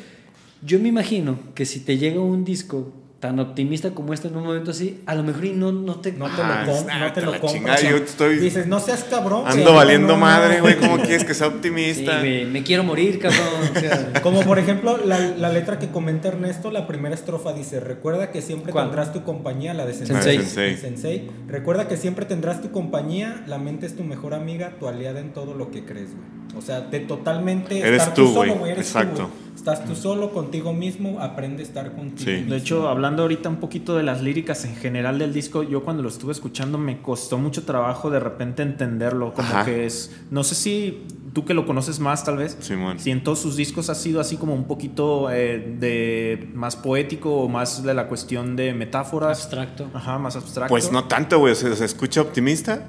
[0.64, 4.42] yo me imagino que si te llega un disco tan optimista como este en un
[4.42, 6.11] momento así, a lo mejor y no, no te...
[6.11, 7.52] No te Ah, lo, com- ah, no te lo la compras.
[7.54, 9.44] chingada, o sea, yo estoy- Dices, no seas cabrón.
[9.46, 12.20] Ando valiendo no, madre, güey, ¿cómo quieres que sea Sí, optimista?
[12.20, 13.46] me quiero morir, cabrón.
[13.76, 17.78] O sea, Como por ejemplo la, la letra que comenta Ernesto, la primera estrofa dice,
[17.78, 18.87] recuerda que siempre ¿Cuál?
[18.87, 20.16] tendrás tu compañía, la de Sensei.
[20.38, 20.42] Sensei.
[20.42, 20.76] Sensei.
[20.76, 21.30] Sensei.
[21.46, 25.32] Recuerda que siempre tendrás tu compañía, la mente es tu mejor amiga, tu aliada en
[25.32, 26.41] todo lo que crees, güey.
[26.57, 28.73] O sea, de totalmente Eres estar tú, tú, solo, güey.
[28.73, 29.25] Exacto.
[29.25, 29.29] tú.
[29.57, 32.25] Estás tú solo contigo mismo, aprende a estar contigo.
[32.25, 32.31] Sí.
[32.33, 32.51] mismo.
[32.51, 36.03] De hecho, hablando ahorita un poquito de las líricas en general del disco, yo cuando
[36.03, 39.65] lo estuve escuchando me costó mucho trabajo de repente entenderlo, como Ajá.
[39.65, 42.99] que es, no sé si tú que lo conoces más tal vez, Simón.
[42.99, 47.35] si en todos sus discos ha sido así como un poquito eh, de más poético
[47.37, 49.42] o más de la cuestión de metáforas.
[49.42, 49.90] abstracto.
[49.95, 50.68] Ajá, más abstracto.
[50.68, 51.53] Pues no tanto, güey.
[51.53, 52.87] O sea, se escucha optimista,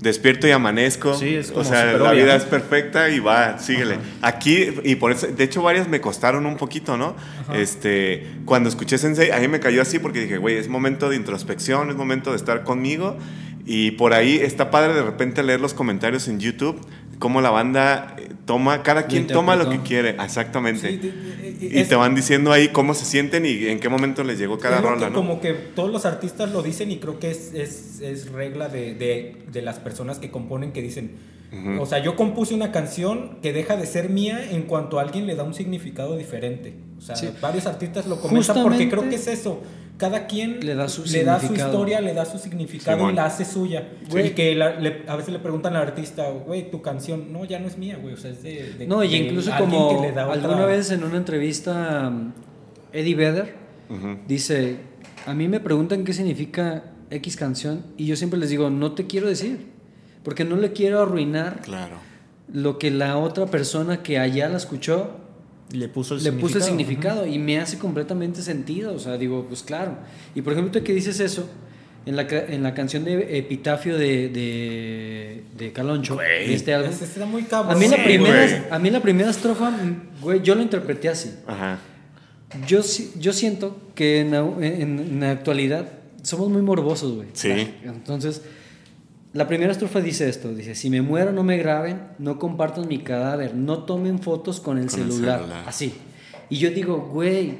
[0.00, 1.14] despierto y amanezco.
[1.14, 2.38] Sí, es como o sea, la obvia, vida ¿no?
[2.38, 3.98] es perfecta y va, síguele.
[4.22, 7.14] Aquí, y por eso, de hecho, varias me costaron un poquito, ¿no?
[7.54, 11.16] Este, cuando escuché Sensei, a mí me cayó así porque dije, güey, es momento de
[11.16, 13.16] introspección, es momento de estar conmigo.
[13.68, 16.80] Y por ahí está padre de repente leer los comentarios en YouTube,
[17.18, 20.88] cómo la banda eh, toma, cada quien toma lo que quiere, exactamente.
[21.00, 21.12] Sí,
[21.60, 24.58] y es- te van diciendo ahí cómo se sienten y en qué momento les llegó
[24.58, 25.16] cada rola, que ¿no?
[25.16, 28.94] Como que todos los artistas lo dicen y creo que es, es, es regla de,
[28.94, 31.12] de, de las personas que componen que dicen,
[31.52, 31.80] Ujú.
[31.82, 35.26] o sea, yo compuse una canción que deja de ser mía en cuanto a alguien
[35.26, 36.74] le da un significado diferente.
[36.98, 37.28] O sea, Sí.
[37.40, 39.60] varios artistas lo comentan porque Justamente- creo que es eso.
[39.98, 41.72] Cada quien Le da su le da su significado.
[41.72, 43.88] historia, le da su significado y la hace suya.
[44.10, 44.26] Güey.
[44.26, 47.58] Y que la- le- a veces le preguntan al artista, güey, tu canción, no, ya
[47.58, 48.72] no es mía, güey, o sea, es de...
[48.78, 51.16] de- No, y de incluso alguien como que le da otra- alguna vez en una
[51.16, 52.32] entrevista um,
[52.92, 53.54] Eddie Vedder
[54.26, 54.76] dice,
[55.26, 59.06] a mí me preguntan qué significa X canción y yo siempre les digo, no te
[59.06, 59.66] quiero decir,
[60.22, 61.96] porque no le quiero arruinar Claro.
[62.52, 65.18] lo que la otra persona que allá la escuchó
[65.72, 66.40] Le puso el le significado.
[66.48, 68.94] puse el significado y me hace completamente sentido.
[68.94, 69.96] O sea, digo, pues claro.
[70.34, 71.48] Y por ejemplo, tú que dices eso,
[72.06, 76.46] en la, en la canción de Epitafio de, de, de Caloncho, Güey.
[76.48, 77.72] de este álbum, está muy cabrón.
[77.74, 78.60] a mí, la Sí, primera, güey.
[78.70, 79.72] a mí la primera estrofa,
[80.22, 81.30] güey, yo la interpreté así.
[81.48, 81.78] Ajá.
[82.68, 82.80] Yo,
[83.18, 85.88] yo siento que en, la- en- en la actualidad
[86.22, 87.28] somos muy morbosos, güey.
[87.32, 87.50] Sí.
[87.84, 88.40] Entonces,
[89.36, 92.98] la primera estrofa dice esto, dice, si me muero no me graben, no compartan mi
[92.98, 95.44] cadáver, no tomen fotos con el, Con el celular.
[95.66, 95.94] Así.
[96.48, 97.54] Y yo digo, güey,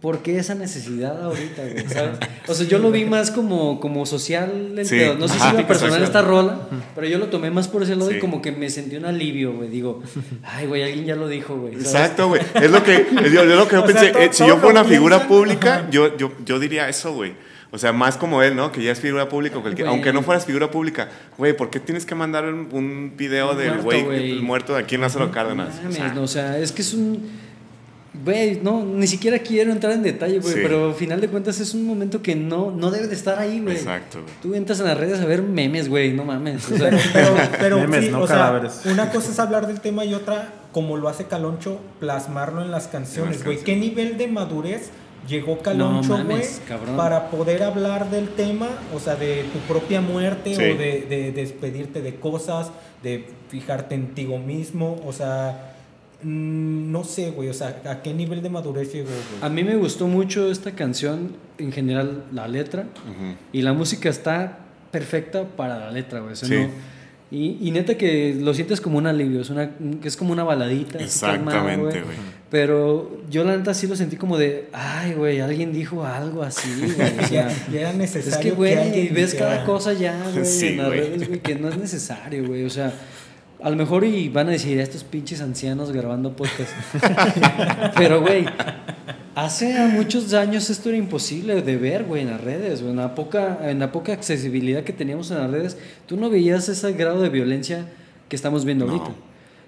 [0.00, 1.88] ¿por qué esa necesidad ahorita, güey?
[1.88, 2.18] ¿Sabes?
[2.46, 4.96] O sea, yo lo vi más como, como social el Sí.
[4.96, 5.14] pedo.
[5.16, 5.50] No sé Ajá.
[5.50, 6.04] si iba personal Social.
[6.04, 6.60] esta rola,
[6.94, 8.16] pero yo lo tomé más por ese lado Sí.
[8.18, 9.68] y como que me sentí un alivio, güey.
[9.68, 10.02] Digo,
[10.44, 11.72] ay, güey, alguien ya lo dijo, güey.
[11.74, 11.86] ¿sabes?
[11.88, 12.42] Exacto, güey.
[12.54, 14.10] Es lo que, es lo, lo que yo O sea, pensé.
[14.12, 17.32] to- Eh, si yo fuera lo una figura pública, yo, yo, yo diría eso, güey.
[17.72, 18.70] O sea, más como él, ¿no?
[18.72, 19.60] Que ya es figura pública.
[19.60, 23.52] cualquier- aunque no fueras figura pública, güey, ¿por qué tienes que mandar un, un video
[23.52, 25.80] Un del muerto, güey muerto de aquí en Lázaro Cárdenas?
[25.82, 27.46] No O sea, mames, no, o sea, es que es un.
[28.24, 30.60] Güey, no, ni siquiera quiero entrar en detalle, güey, Sí.
[30.62, 33.60] pero al final de cuentas es un momento que no, no debe de estar ahí,
[33.60, 33.76] güey.
[33.76, 34.32] Exacto, güey.
[34.40, 36.70] Tú entras en las redes a ver memes, güey, no mames.
[36.70, 38.80] O sea, Pero, pero Memes, sí, no o sea, cadáveres.
[38.86, 42.86] una cosa es hablar del tema y otra, como lo hace Caloncho, plasmarlo en las
[42.88, 43.58] canciones, güey.
[43.58, 44.88] ¿Qué nivel de madurez
[45.28, 46.42] llegó Caloncho, güey,
[46.96, 50.60] para poder hablar del tema, o sea, de tu propia muerte Sí.
[50.62, 52.70] o de, de despedirte de cosas,
[53.02, 55.74] de fijarte en ti mismo, o sea,
[56.22, 59.42] mm, no sé, güey, o sea, ¿a qué nivel de madurez llegó, güey?
[59.42, 62.86] a mí me gustó mucho esta canción, en general, la letra,
[63.52, 64.58] y la música está
[64.90, 66.32] perfecta para la letra, güey.
[66.32, 66.54] o sea, Sí.
[66.54, 66.96] no-
[67.28, 70.44] y, y neta que lo sientes como un alivio, es, una, que es como una
[70.44, 70.98] baladita.
[71.00, 72.16] Exactamente, güey.
[72.58, 76.70] Pero yo la neta sí lo sentí como de, ay, güey, alguien dijo algo así,
[76.78, 76.90] güey.
[76.90, 80.68] O sea, ya, era Es necesario que, güey, ves dijera- cada cosa ya, güey, Sí,
[80.68, 82.64] en las redes, güey, que no es necesario, güey.
[82.64, 82.94] O sea,
[83.62, 86.70] a lo mejor y van a decir estos pinches ancianos grabando podcast.
[87.98, 88.46] Pero, güey,
[89.34, 92.80] hace muchos años esto era imposible de ver, güey, en las redes.
[92.80, 92.92] güey.
[92.92, 96.70] En la, poca, en la poca accesibilidad que teníamos en las redes, tú no veías
[96.70, 97.84] ese grado de violencia
[98.30, 98.92] que estamos viendo No.
[98.92, 99.10] ahorita.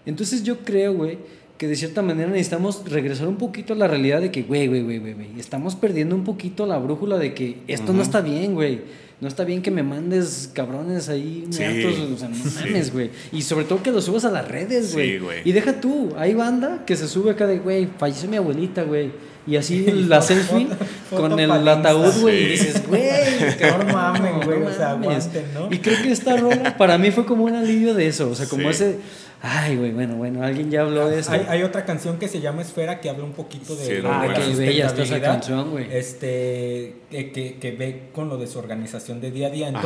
[0.06, 1.18] Entonces yo creo, güey,
[1.58, 4.82] que de cierta manera necesitamos regresar un poquito a la realidad de que, güey, güey,
[4.82, 8.80] güey, güey, estamos perdiendo un poquito la brújula de que esto no está bien, güey.
[9.20, 12.50] No está bien que me mandes cabrones ahí Sí, muertos, o sea, no sí.
[12.64, 13.10] mames, güey.
[13.32, 15.18] Y sobre todo que lo subas a las redes, Sí, güey.
[15.18, 15.38] güey.
[15.44, 19.10] y deja tú, hay banda que se sube acá de, güey, falleció mi abuelita, güey.
[19.48, 20.66] Y así la foto- selfie
[21.10, 22.42] foto con el ataúd, güey.
[22.42, 23.02] Y dices, güey,
[23.86, 25.26] No mamen, güey, o sea, mames.
[25.26, 25.68] aguanten, ¿no?
[25.72, 28.28] Y creo que esta rola para mí fue como un alivio de eso.
[28.30, 28.68] O sea, como Sí.
[28.84, 28.98] ese,
[29.40, 31.32] ay, güey, bueno, bueno, alguien ya habló de esto.
[31.32, 34.34] Hay, hay otra canción que se llama Esfera que habla un poquito de, Sí, bueno.
[34.34, 35.86] qué bella está esa canción, güey.
[35.90, 39.68] Este, que, que- que ve con lo de su organización de día a día.
[39.68, 39.80] Ajá.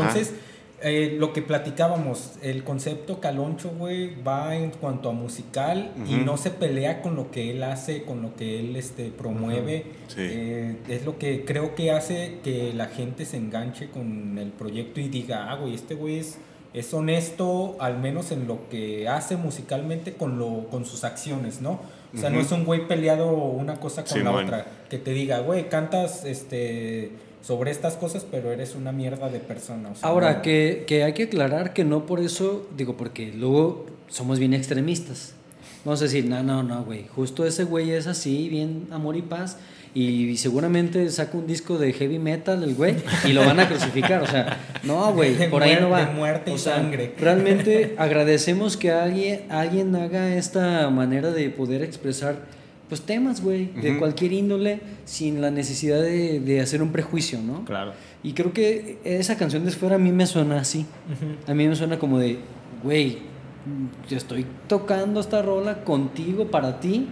[0.84, 6.36] Eh, lo que platicábamos, el concepto Caloncho, güey, va en cuanto a musical y no
[6.36, 9.84] se pelea con lo que él hace, con lo que él este, promueve.
[10.08, 10.16] Sí.
[10.18, 15.00] Eh, es lo que creo que hace que la gente se enganche con el proyecto
[15.00, 16.38] y diga, ah, güey, este güey es,
[16.74, 21.80] es honesto, al menos en lo que hace musicalmente con, lo, con sus acciones, ¿no?
[22.14, 24.44] O sea, no es un güey peleado una cosa con Sí, la man.
[24.44, 24.66] otra.
[24.90, 27.12] Que te diga, güey, cantas este,
[27.42, 29.90] sobre estas cosas, pero eres una mierda de persona.
[29.90, 30.42] o sea, Ahora, no.
[30.42, 35.34] que, que hay que aclarar que no por eso, digo, porque luego somos bien extremistas.
[35.84, 39.22] Vamos a decir, no, no, no, güey, justo ese güey es así, bien amor y
[39.22, 39.56] paz,
[39.94, 42.94] y seguramente saca un disco de heavy metal el güey
[43.26, 46.06] y lo van a crucificar, o sea, no, güey, por ahí no va.
[46.06, 47.12] de muerte y O sea, sangre.
[47.18, 52.36] Realmente agradecemos que alguien, alguien haga esta manera de poder expresar
[52.92, 57.64] pues temas, güey, de cualquier índole sin la necesidad de, de hacer un prejuicio, ¿no?
[57.64, 57.94] Claro.
[58.22, 60.84] Y creo que esa canción de Esfera a mí me suena así.
[61.46, 62.36] A mí me suena como de,
[62.82, 63.20] güey,
[64.10, 67.06] yo estoy tocando esta rola contigo, para ti,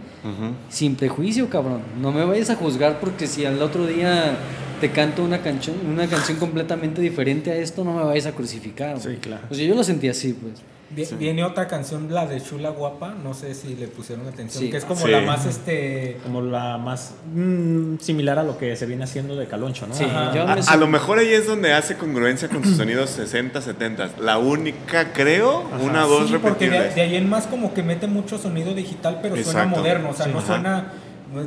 [0.68, 1.80] sin prejuicio, cabrón.
[1.98, 4.36] No me vayas a juzgar porque si al otro día
[4.82, 8.98] te canto una canción, una canción completamente diferente a esto, no me vayas a crucificar.
[9.00, 9.14] güey.
[9.14, 9.46] Sí, claro.
[9.48, 10.60] O sea, yo lo sentí así, pues.
[10.90, 14.70] Vi- Viene otra canción, la de Chula Guapa, no sé si le pusieron atención, Sí.
[14.70, 15.10] que es como Sí.
[15.10, 16.18] la más este...
[16.24, 19.94] Como la más mm, similar a lo que se viene haciendo de Caloncho, ¿no?
[19.94, 20.32] Sí, Ajá.
[20.34, 24.10] yo A, lo mejor ahí es donde hace congruencia con sus sonidos 60, 70.
[24.20, 27.82] La única, creo, una o dos Sí, porque de, de ahí en más como que
[27.84, 30.32] mete mucho sonido digital, pero suena moderno, o sea, Sí.
[30.32, 30.46] no Ajá.
[30.46, 30.92] suena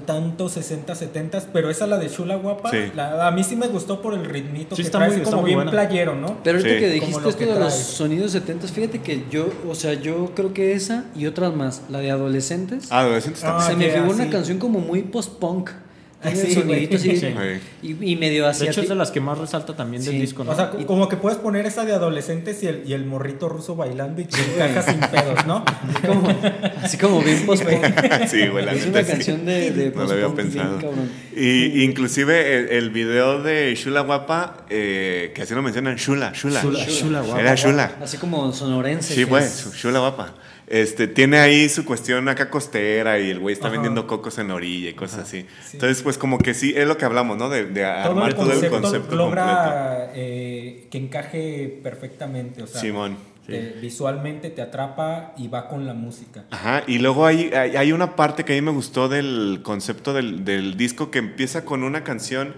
[0.05, 2.77] tanto 60, 70, pero esa la de Chula Guapa, Sí.
[2.95, 5.29] la- a mí sí me gustó por el ritmito Sí, que está trae, muy- está
[5.31, 5.71] como muy bien buena.
[5.71, 6.37] playero, ¿no?
[6.43, 6.79] Pero ahorita Sí.
[6.81, 10.31] que dijiste lo esto que de los sonidos 70, fíjate que yo, o sea, yo
[10.35, 13.57] creo que esa y otras más, la de adolescentes, Ah, adolescente está.
[13.57, 15.69] Ah, se me figura una canción como muy post-punk.
[16.23, 17.11] Tiene Sí, sonidito güey.
[17.11, 17.33] así Sí.
[18.01, 20.43] y, y medio De hacia hecho, es de las que más resalta también del disco,
[20.43, 20.51] ¿no?
[20.51, 23.49] O sea, co- como que puedes poner esa de adolescentes y el, y el morrito
[23.49, 25.63] ruso bailando y te encaja sin pedos, ¿no?
[25.67, 26.29] así como,
[26.81, 27.83] así como bien post-punk.
[28.27, 29.11] Sí, güey, la Es una sí.
[29.11, 30.79] canción de, de No lo había bien pensado.
[31.35, 36.61] Y inclusive el, el video de Shula Guapa, eh, que así lo mencionan, Shula, Shula.
[36.61, 37.41] Shula, Shula Guapa.
[37.41, 37.95] Era Shula.
[38.01, 39.13] Así como sonorense.
[39.15, 39.43] Sí, güey,
[39.75, 40.33] Shula Guapa.
[40.75, 43.73] Este, tiene ahí su cuestión acá costera y el güey está Ajá.
[43.73, 45.45] vendiendo cocos en orilla y cosas así.
[45.73, 47.47] Entonces, pues como que sí, es lo que hablamos, ¿no?
[47.47, 49.15] De, de Todo armar el todo el concepto, concepto completo.
[49.23, 53.17] logra eh, que encaje perfectamente, o sea, Simón.
[53.45, 56.45] te- visualmente te atrapa y va con la música.
[56.49, 60.11] Ajá, y luego hay, hay, hay una parte que a mí me gustó del concepto
[60.13, 62.55] del, del disco que empieza con una canción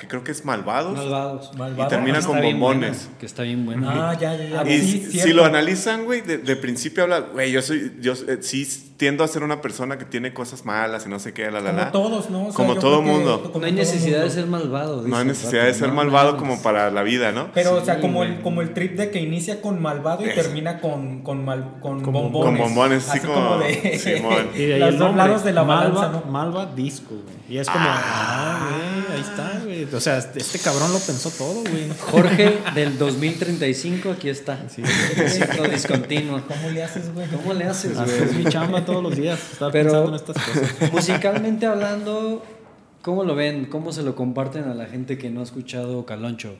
[0.00, 0.96] que creo que es Malvados.
[0.96, 1.50] Malvados.
[1.56, 1.86] Malvado.
[1.86, 3.04] Y termina Está con bombones.
[3.04, 4.10] buena, que está bien buena.
[4.10, 4.70] Ah, ya, ya, ya.
[4.70, 8.38] Y Sí, si- lo analizan, güey, de, de principio habla, güey, yo soy, yo eh,
[8.40, 11.60] sí tiendo a ser una persona que tiene cosas malas y no sé qué, la,
[11.60, 11.92] la, Como la.
[11.92, 12.42] todos, ¿no?
[12.42, 13.42] O sea, Como todo creo que- mundo.
[13.44, 14.34] como no hay necesidad de mundo.
[14.34, 14.96] ser malvado.
[14.96, 16.62] No dice hay el necesidad de ser no, malvado no, como no.
[16.62, 17.50] para la vida, ¿no?
[17.54, 20.30] Pero, o Sí, sea, como el, como el trip de que inicia con malvado y
[20.30, 20.34] Es.
[20.34, 22.48] termina con, con, mal- con Con bombones.
[22.60, 24.48] Con bombones, así como- de Simón.
[24.56, 26.30] Y de ahí los dos lados de la Malva, balanza, ¿no?
[26.32, 27.38] Malva Disco, güey.
[27.48, 29.87] Y es como, ah, güey, ahí está, güey.
[29.94, 31.88] O sea, este este cabrón lo pensó todo, güey.
[32.00, 34.68] Jorge del 2035, aquí está.
[34.68, 34.82] Sí.
[35.72, 36.42] Discontinuo.
[36.46, 37.26] ¿Cómo le haces, güey?
[37.28, 38.22] ¿Cómo le haces, güey?
[38.22, 40.92] es mi chamba todos los días, estar Pero- pensando en estas cosas.
[40.92, 42.44] Musicalmente hablando,
[43.02, 43.66] ¿cómo lo ven?
[43.66, 46.56] ¿Cómo se lo comparten a la gente que no ha escuchado Caloncho?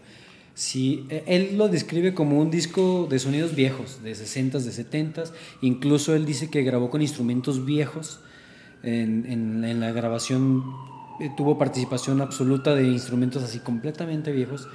[0.54, 5.30] Si eh, él lo describe como un disco de sonidos viejos, de 60s, de 70s,
[5.62, 8.18] incluso él dice que grabó con instrumentos viejos
[8.82, 10.64] en, en- en la grabación,
[11.36, 14.68] tuvo participación absoluta de instrumentos así completamente viejos.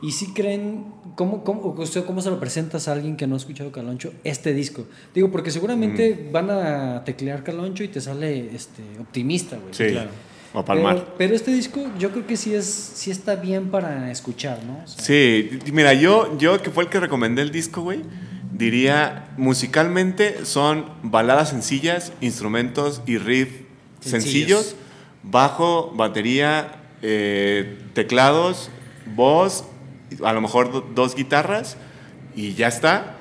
[0.00, 0.84] Y si creen,
[1.16, 4.12] ¿cómo, cómo, o sea, ¿cómo se lo presentas a alguien que no ha escuchado Caloncho
[4.22, 4.86] este disco?
[5.12, 9.74] Digo, porque seguramente van a teclear Caloncho y te sale este, optimista, güey.
[9.74, 10.10] Sí, claro.
[10.52, 10.94] o palmar.
[10.94, 14.84] Pero, pero este disco yo creo que sí, es, sí está bien para escuchar, ¿no?
[14.84, 18.02] O sea, Sí, mira, yo, yo que fue el que recomendé el disco, güey,
[18.52, 23.48] diría, musicalmente son baladas sencillas, instrumentos y riff
[24.00, 24.12] Sencillos.
[24.22, 24.76] sencillos,
[25.22, 28.70] bajo, batería, eh, teclados,
[29.14, 29.64] voz,
[30.24, 31.76] a lo mejor do- dos guitarras
[32.34, 33.14] y ya está.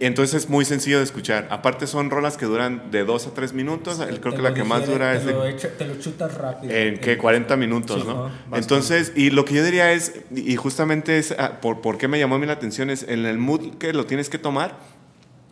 [0.00, 1.46] Entonces es muy sencillo de escuchar.
[1.50, 4.00] Aparte son rolas que duran de dos a tres minutos.
[4.00, 6.34] El- creo que la que más dura te es de lo echa- te lo chutas
[6.34, 6.72] rápido.
[6.74, 8.26] en que 40 minutos, Sí, ¿no?
[8.26, 12.08] ajá, Entonces, y lo que yo diría es, y justamente es, ah, por, por qué
[12.08, 14.76] me llamó a mí la atención, es en el mood que lo tienes que tomar,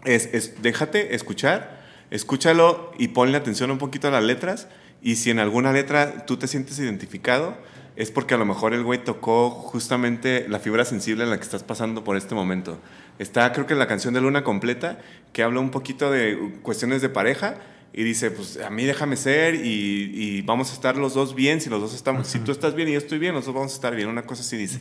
[0.05, 4.67] es, es déjate escuchar, escúchalo y ponle atención un poquito a las letras,
[5.03, 7.57] y si en alguna letra tú te sientes identificado,
[7.97, 11.45] es porque a lo mejor el güey tocó justamente la fibra sensible en la que
[11.45, 12.79] estás pasando por este momento.
[13.19, 14.99] Está, creo que la canción de Luna completa,
[15.33, 17.57] que habla un poquito de cuestiones de pareja,
[17.93, 21.61] y dice, pues a mí déjame ser y, y vamos a estar los dos bien,
[21.61, 23.73] si los dos estamos, si tú estás bien y yo estoy bien, los dos vamos
[23.73, 24.81] a estar bien, una cosa así dice.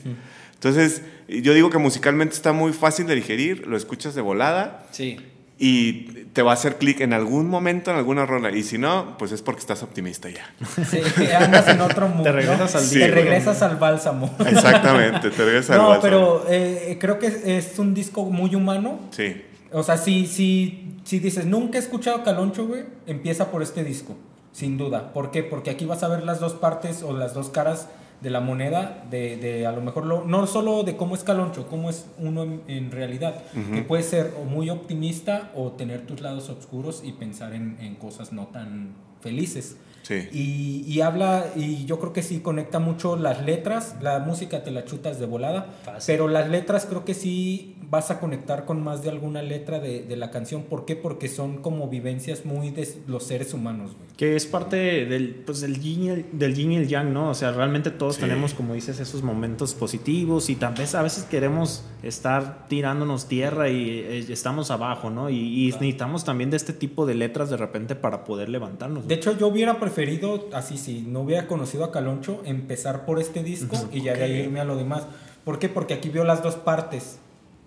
[0.53, 5.17] Entonces, yo digo que musicalmente está muy fácil de digerir, lo escuchas de volada sí.
[5.61, 6.03] Y
[6.33, 9.31] te va a hacer clic en algún momento en alguna rola, y si no, pues
[9.33, 10.49] es porque estás optimista ya.
[10.89, 11.01] Sí,
[11.37, 12.23] andas en otro mundo.
[12.23, 14.33] Te regresas al Sí, Te regresas al bálsamo.
[14.47, 16.01] Exactamente, te regresas al No, WhatsApp.
[16.03, 18.99] pero eh, creo que es, es un disco muy humano.
[19.11, 19.41] Sí,
[19.71, 24.15] O sea, si, si, si dices, nunca he escuchado Caloncho, güey, empieza por este disco,
[24.53, 25.11] sin duda.
[25.13, 25.43] ¿Por qué?
[25.43, 27.87] Porque aquí vas a ver las dos partes o las dos caras
[28.21, 31.67] de la moneda, de, de a lo mejor, lo- no solo de cómo es Caloncho,
[31.67, 33.35] cómo es uno en, en realidad,
[33.73, 37.95] que puede ser o muy optimista o tener tus lados oscuros y pensar en, en
[37.95, 38.89] cosas no tan
[39.21, 39.77] felices.
[40.03, 40.27] Sí.
[40.31, 44.71] Y, y habla, y yo creo que sí conecta mucho las letras, la música te
[44.71, 46.03] la chutas de volada, Fácil.
[46.13, 50.03] pero las letras creo que sí vas a conectar con más de alguna letra de,
[50.03, 50.63] de la canción.
[50.63, 50.95] ¿Por qué?
[50.95, 54.09] Porque son como vivencias muy de los seres humanos, güey.
[54.15, 57.29] Que es parte del, pues, del, yin y el, del yin y el yang, ¿no?
[57.29, 58.21] O sea, realmente todos Sí.
[58.21, 63.69] tenemos, como dices, esos momentos positivos y tal vez a veces queremos estar tirándonos tierra
[63.69, 65.29] y eh, estamos abajo, ¿no?
[65.29, 69.07] Y, y necesitamos también de este tipo de letras de repente para poder levantarnos.
[69.07, 73.43] De hecho, yo hubiera preferido, así si no hubiera conocido a Caloncho, empezar por este
[73.43, 75.03] disco y ya de ahí irme a lo demás.
[75.43, 75.69] ¿Por qué?
[75.69, 77.17] Porque aquí veo las dos partes.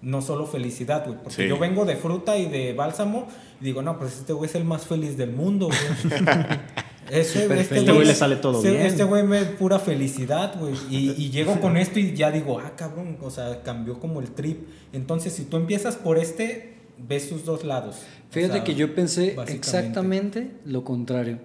[0.01, 1.17] No solo felicidad, güey.
[1.19, 1.49] Porque Sí.
[1.49, 3.29] yo vengo de fruta y de bálsamo
[3.61, 5.79] y digo, no, pues este güey es el más feliz del mundo, güey.
[7.11, 7.79] Ese, este.
[7.79, 8.83] Este güey le sale todo este- bien.
[8.87, 10.75] Este güey me pura felicidad, güey.
[10.91, 14.31] Y, y llego con esto y ya digo, ah, cabrón, o sea, cambió como el
[14.31, 14.67] trip.
[14.93, 17.97] Entonces, si tú empiezas por este, ves sus dos lados.
[18.31, 21.39] O Fíjate sea, que yo pensé exactamente lo contrario.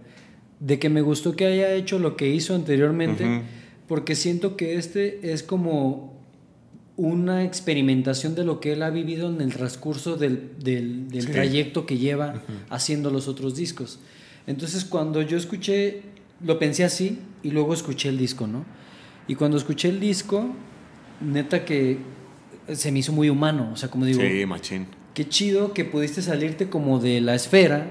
[0.60, 3.44] De que me gustó que haya hecho lo que hizo anteriormente,
[3.88, 6.18] porque siento que este es como
[6.96, 11.32] una experimentación de lo que él ha vivido en el transcurso del, del- del Sí.
[11.32, 14.00] trayecto que lleva haciendo los otros discos.
[14.48, 16.02] Entonces cuando yo escuché,
[16.44, 18.66] lo pensé así y luego escuché el disco, ¿no?
[19.28, 20.56] Y cuando escuché el disco,
[21.22, 22.00] neta que
[22.74, 24.88] se me hizo muy humano, o sea, como digo, Sí, machín.
[25.14, 27.86] qué chido que pudiste salirte como de la esfera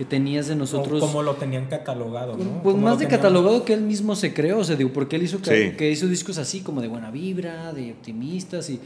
[0.00, 0.98] que tenías de O nosotros.
[0.98, 2.62] como lo tenían catalogado, ¿no?
[2.62, 5.16] Pues Como más de tenían- catalogado que él mismo se creó, o sea, digo, porque
[5.16, 5.76] él hizo que, Sí.
[5.76, 8.80] que hizo discos así como de buena vibra, de optimistas y,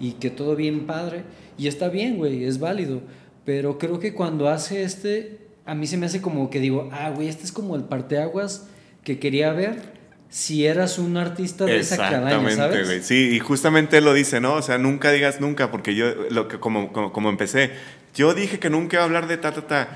[0.00, 1.24] y que todo bien padre.
[1.58, 3.02] Y está bien, güey, es válido.
[3.44, 5.36] Pero creo que cuando hace este,
[5.66, 8.66] a mí se me hace como que digo, ah, güey, este es como el parteaguas
[9.02, 9.92] que quería ver
[10.30, 12.86] si eras un artista de esa calaña, ¿sabes?
[12.86, 13.02] güey.
[13.02, 14.54] Sí, y justamente él lo dice, ¿no?
[14.54, 17.70] O sea, nunca digas nunca, porque yo, lo que, como, como, como empecé,
[18.14, 19.88] yo dije que nunca iba a hablar de ta, ta, ta.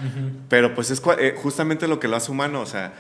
[0.49, 2.61] Pero pues es eh, justamente lo que lo hace humano.
[2.61, 2.93] O sea,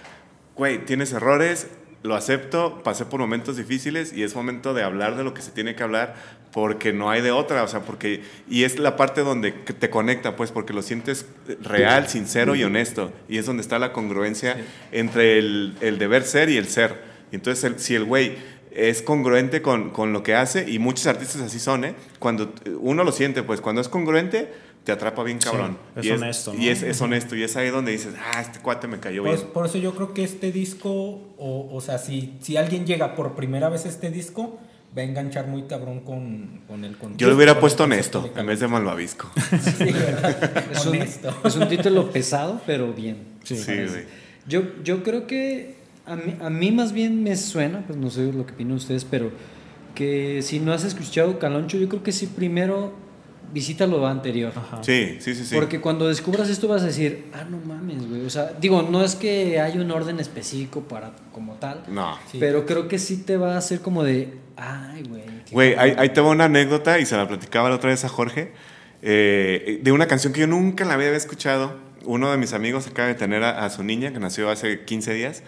[0.55, 1.67] güey, tienes errores,
[2.03, 5.51] lo acepto, pasé por momentos difíciles y es momento de hablar de lo que se
[5.51, 6.15] tiene que hablar
[6.53, 7.63] porque no hay de otra.
[7.65, 8.23] O sea, porque.
[8.49, 11.27] Y es la parte donde te conecta, pues, porque lo sientes
[11.63, 13.13] real, sincero y honesto.
[13.29, 14.57] Y es donde está la congruencia
[14.93, 17.03] entre el, el deber ser y el ser.
[17.33, 18.37] Y entonces, el- si el güey
[18.71, 21.95] es congruente con, con lo que hace, y muchos artistas así son, ¿eh?
[22.21, 24.53] Cuando eh, uno lo siente, pues cuando es congruente,
[24.89, 25.77] te atrapa bien cabrón.
[25.97, 26.59] es y honesto, ¿no?
[26.63, 29.41] Y es, es honesto, y es ahí donde dices, ah, este cuate me cayó Pues,
[29.43, 29.53] bien.
[29.53, 30.91] por eso yo creo que este disco,
[31.37, 34.59] o, o sea, si, si alguien llega por primera vez a este disco,
[34.97, 37.19] va a enganchar muy cabrón con, con el concepto.
[37.19, 39.31] Yo le hubiera puesto honesto en vez de malvavisco.
[39.77, 40.65] Sí, ¿verdad?
[40.73, 41.35] Es un, Honesto.
[41.45, 43.19] es un título pesado, pero bien.
[43.45, 44.05] Sí, Sí, güey.
[44.47, 45.75] Yo, yo creo que
[46.07, 49.05] a mí, a mí más bien me suena, pues no sé lo que opinan ustedes,
[49.05, 49.31] pero
[49.95, 52.95] que si no has escuchado Caloncho, yo creo que sí primero
[53.53, 54.53] visita lo anterior.
[54.55, 54.83] Ajá.
[54.83, 55.55] Sí, sí, sí, sí.
[55.55, 58.25] Porque cuando descubras esto vas a decir, ah, no mames, güey.
[58.25, 62.17] O sea, digo, no es que haya un orden específico para como tal, No.
[62.31, 62.39] Sí.
[62.41, 65.23] pero creo que sí te va a hacer como de, ay, güey.
[65.51, 65.99] Güey, ahí, cabrón".
[65.99, 68.53] ahí te va una anécdota y se la platicaba la otra vez a Jorge.
[69.03, 71.77] eh, de una canción que yo nunca en la vida había escuchado.
[72.05, 75.15] Uno de mis amigos acaba de tener a, a su niña que nació hace 15
[75.15, 75.43] días.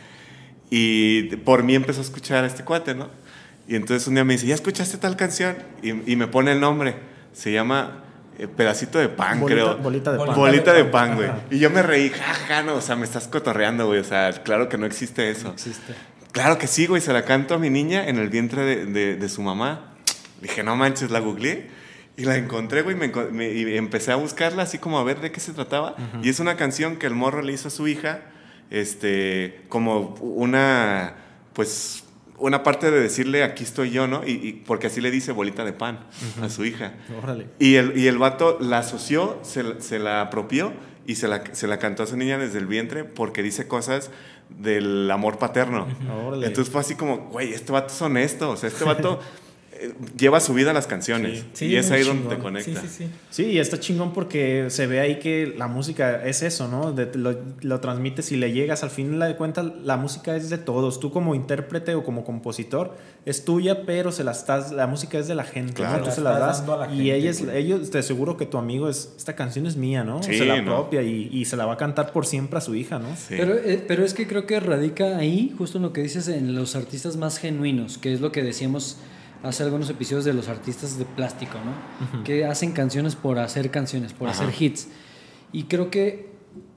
[0.71, 3.09] Y por mí empezó a escuchar a este cuate, ¿no?
[3.67, 5.57] Y entonces un día me dice, ¿ya escuchaste tal canción?
[5.83, 6.95] Y, y me pone el nombre.
[7.33, 8.03] Se llama
[8.39, 9.77] eh, Pedacito de Pan, Bolita- creo.
[9.79, 10.35] bolita de pan.
[10.35, 11.31] Bolita de pan, güey.
[11.51, 14.01] Y yo me reí, jaja, no, o sea, me estás cotorreando, güey.
[14.01, 15.51] O sea, claro que no existe eso.
[15.51, 15.95] existe.
[16.33, 19.17] Claro que sí, güey, se la canto a mi niña en el vientre de, de-
[19.17, 19.95] de su mamá.
[20.41, 21.69] Dije, no manches, la googleé
[22.17, 25.33] y la encontré, güey, me me- y empecé a buscarla así como a ver de
[25.33, 25.97] qué se trataba.
[26.23, 28.21] Y es una canción que el morro le hizo a su hija,
[28.71, 31.15] este, como una,
[31.53, 32.05] pues,
[32.41, 34.27] una parte de decirle, aquí estoy yo, ¿no?
[34.27, 36.01] Y, y- porque así le dice bolita de pan
[36.43, 36.95] a su hija.
[37.23, 37.47] Órale.
[37.59, 40.73] Y el, y el vato la asoció, se, la- se la apropió
[41.07, 44.11] y se la, se la cantó a su niña desde el vientre porque dice cosas
[44.49, 45.87] del amor paterno.
[46.27, 46.47] Órale.
[46.47, 48.51] Entonces fue así como, güey, este vato es honesto.
[48.51, 49.21] O sea, este vato
[50.17, 51.45] lleva su vida a las canciones.
[51.53, 52.81] Sí, y es ahí donde te conecta.
[52.81, 53.11] Sí, sí, sí.
[53.31, 56.93] Sí, y está chingón porque se ve ahí que la música es eso, ¿no?
[56.93, 58.83] De- lo, lo transmites y le llegas.
[58.83, 61.01] Al fin de cuentas, la música es de todos.
[61.01, 65.29] Tú como intérprete o como compositor es tuya, pero se la estás, la música es
[65.29, 65.99] de la gente, Claro.
[65.99, 66.05] ¿no?
[66.05, 67.57] Tú Se se la das dando a la y gente, ellos, güey.
[67.59, 70.23] ellos, te aseguro que tu amigo es, esta canción es mía, ¿no?
[70.23, 70.73] Sí, se la ¿no?
[70.73, 73.09] apropia y, y se la va a cantar por siempre a su hija, ¿no?
[73.17, 73.35] Sí.
[73.37, 76.55] Pero, eh, pero es que creo que radica ahí, justo en lo que dices, en
[76.55, 78.97] los artistas más genuinos, que es lo que decíamos
[79.43, 82.23] hace algunos episodios de los artistas de plástico, ¿no?
[82.25, 84.45] Que hacen canciones por hacer canciones, por Ajá.
[84.45, 84.89] hacer hits.
[85.53, 86.29] Y creo que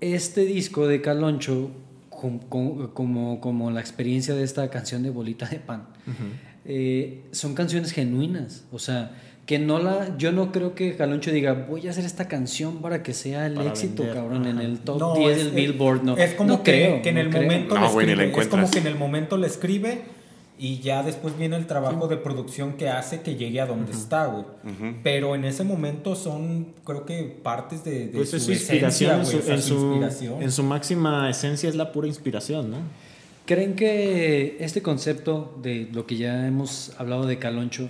[0.01, 1.71] este disco de Caloncho,
[2.09, 5.87] com- com- como, como la experiencia de esta canción de Bolita de Pan,
[6.65, 8.63] eh, son canciones genuinas.
[8.71, 9.11] O sea,
[9.45, 10.17] que no la.
[10.17, 13.55] Yo no creo que Caloncho diga, voy a hacer esta canción para que sea el
[13.55, 14.15] Para éxito, vender.
[14.21, 16.03] cabrón, en el top No, 10 es- del es- Billboard.
[16.03, 17.41] No, Es como no que, creo, que en no el creo.
[17.41, 18.39] momento No, le escribe.
[18.41, 20.01] Es como que en el momento le escribe
[20.63, 24.27] y ya después viene el trabajo de producción que hace que llegue a donde está,
[24.27, 24.45] güey.
[25.03, 29.19] Pero en ese momento son, creo que, partes de, de Pues su es su inspiración,
[29.19, 30.41] en su, esencia, güey, en, su, inspiración.
[30.41, 32.77] en su máxima esencia es la pura inspiración, ¿no?
[33.45, 37.89] ¿Creen que este concepto de lo que ya hemos hablado de Caloncho,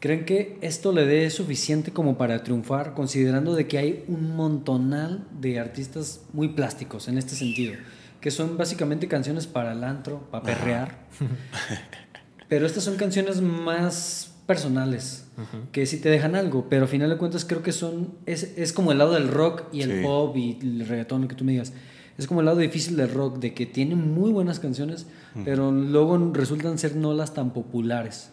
[0.00, 5.28] creen que esto le dé suficiente como para triunfar, considerando de que hay un montonal
[5.40, 7.74] de artistas muy plásticos en este sentido,
[8.20, 10.98] que son básicamente canciones para el antro, para perrear,
[12.48, 15.26] pero estas son canciones más personales,
[15.72, 18.72] que sí te dejan algo, pero al final de cuentas creo que son, es, es
[18.72, 20.02] como el lado del rock y el Sí.
[20.02, 21.72] pop y el reggaetón, lo que tú me digas.
[22.18, 25.06] Es como el lado difícil del rock, de que tiene muy buenas canciones,
[25.44, 28.30] pero luego resultan ser no las tan populares.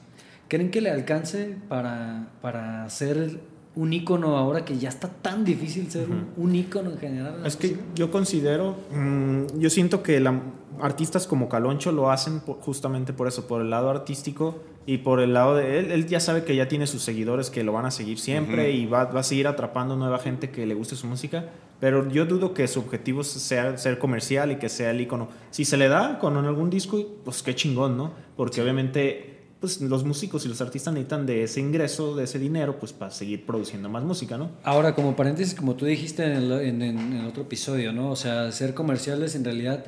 [0.50, 3.40] ¿Creen que le alcance para, para hacer
[3.78, 7.46] un ícono ahora que ya está tan difícil ser un, un ícono en general.
[7.46, 10.42] Es que yo considero, mm, yo siento que la-
[10.82, 15.20] artistas como Caloncho lo hacen por- justamente por eso, por el lado artístico y por
[15.20, 15.92] el lado de él.
[15.92, 18.86] Él ya sabe que ya tiene sus seguidores que lo van a seguir siempre y
[18.86, 21.46] va, va a seguir atrapando nueva gente que le guste su música.
[21.80, 25.28] Pero yo dudo que su objetivo sea ser comercial y que sea el icono.
[25.52, 28.12] Si se le da con algún disco, pues qué chingón, ¿no?
[28.36, 32.78] Porque obviamente pues los músicos y los artistas necesitan de ese ingreso, de ese dinero,
[32.80, 34.52] pues para seguir produciendo más música, ¿no?
[34.64, 38.12] Ahora, como paréntesis, como tú dijiste en el, en, en- en otro episodio, ¿no?
[38.12, 39.84] O sea, ser comerciales en realidad,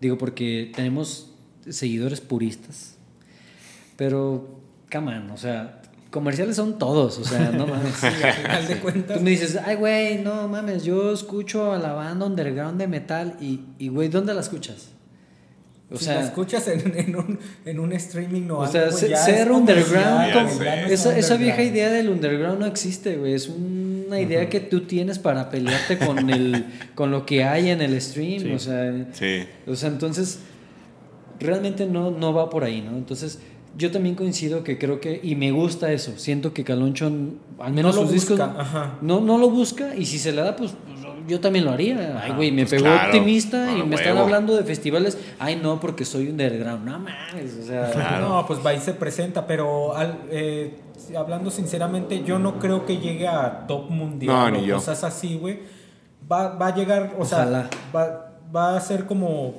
[0.00, 1.30] digo, porque tenemos
[1.68, 2.96] seguidores puristas,
[3.96, 4.58] pero,
[4.90, 8.02] come on, o sea, comerciales son todos, o sea, no mames.
[8.04, 9.18] al final de cuentas.
[9.18, 13.36] Tú me dices, ay, güey, no mames, yo escucho a la banda underground de metal
[13.40, 14.88] y, y güey, ¿dónde la escuchas?
[15.94, 18.84] O si sea, la escuchas en, en un, en un streaming o o algo, sea,
[18.88, 22.66] pues se- ya ser es underground, como- no esa, esa vieja idea del underground no
[22.66, 23.34] existe, güey.
[23.34, 26.64] Es una idea que tú tienes para pelearte con el
[26.94, 28.42] con lo que hay en el stream.
[28.42, 28.52] Sí.
[28.52, 29.44] O sea, Sí.
[29.66, 30.38] o sea, entonces
[31.40, 32.96] realmente no, no va por ahí, ¿no?
[32.96, 33.40] Entonces,
[33.76, 37.06] yo también coincido que creo que, y me gusta eso, siento que Caloncho,
[37.58, 38.98] al menos No lo sus discos, busca, ajá.
[39.00, 42.20] no, no lo busca, y si se le da, pues, pues, yo también lo haría.
[42.22, 44.24] Ay, güey, me pues pegó claro, optimista y me están huevo.
[44.26, 45.18] hablando de festivales.
[45.38, 46.84] Ay, no, porque soy underground.
[46.84, 47.90] No mames, o sea.
[47.90, 48.28] Claro.
[48.28, 50.78] No, pues va y se presenta, pero al- eh,
[51.16, 54.76] hablando sinceramente, yo no creo que llegue a top mundial No, o ni yo.
[54.76, 55.60] cosas así, güey.
[56.30, 59.54] Va, va a llegar, o sea, va, va a ser como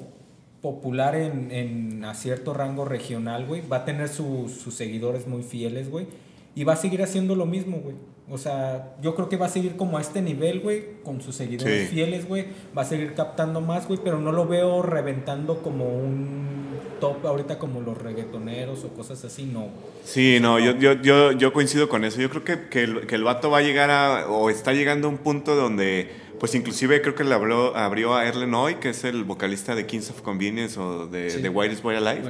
[0.61, 3.61] popular en, en a cierto rango regional, güey.
[3.67, 6.07] Va a tener sus- sus seguidores muy fieles, güey.
[6.55, 7.95] Y va a seguir haciendo lo mismo, güey.
[8.29, 11.35] O sea, yo creo que va a seguir como a este nivel, güey, con sus
[11.35, 11.95] seguidores Sí.
[11.95, 12.45] fieles, güey.
[12.77, 16.53] Va a seguir captando más, güey, pero no lo veo reventando como un
[17.01, 19.67] top ahorita como los reggaetoneros o cosas así, no.
[20.05, 22.21] Sí, no, yo, yo, yo, yo coincido con eso.
[22.21, 25.07] Yo creo que, que, el, que el vato va a llegar a, o está llegando
[25.07, 26.09] a un punto donde,
[26.43, 29.85] pues inclusive creo que le abrió, abrió a Erlen Hoy, que es el vocalista de
[29.85, 31.41] Kings of Convenience o de, Sí.
[31.41, 32.21] de White Boy Alive,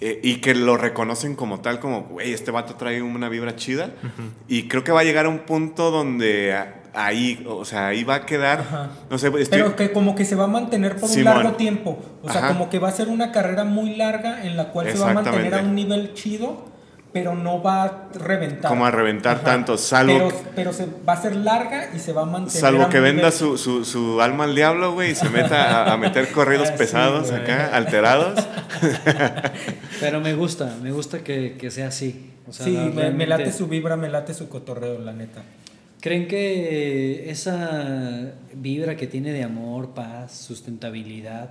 [0.00, 3.90] eh, y que lo reconocen como tal, como, güey, este vato trae una vibra chida.
[4.48, 6.52] Y creo que va a llegar a un punto donde
[6.94, 8.90] ahí, o sea, ahí va a quedar, Ajá.
[9.08, 11.96] no sé, estoy- Pero que como que se va a mantener por un largo tiempo.
[12.24, 12.48] O sea, Ajá.
[12.48, 15.14] como que va a ser una carrera muy larga en la cual se va a
[15.14, 16.64] mantener a un nivel chido,
[17.12, 18.68] pero no va a reventar.
[18.68, 22.24] Como a reventar tanto, salvo Pero, se, va a ser larga y se va a
[22.26, 22.60] mantener.
[22.60, 25.96] Salvo que venda su, su, su alma al diablo, güey, y se meta a, a
[25.96, 28.46] meter corridos Ah, sí, pesados acá, alterados.
[30.00, 32.30] Pero me gusta, me gusta que, que sea así.
[32.46, 35.42] O sea, sí, me, me realmente- late su vibra, me late su cotorreo, la neta.
[36.00, 41.50] ¿Creen que esa vibra que tiene de amor, paz, sustentabilidad,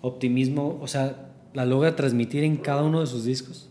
[0.00, 1.16] optimismo, o sea,
[1.52, 3.68] la logra transmitir en cada uno de sus discos?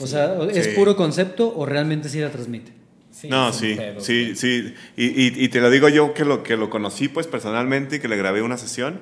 [0.00, 0.70] O sea, ¿es Sí.
[0.74, 2.72] puro concepto o realmente sí la transmite?
[3.12, 4.36] Sí, no, sí, pedos, sí, güey.
[4.36, 4.74] sí.
[4.96, 7.98] Y, y- y te lo digo yo que lo, que lo conocí pues personalmente y
[8.00, 9.00] que le grabé una sesión.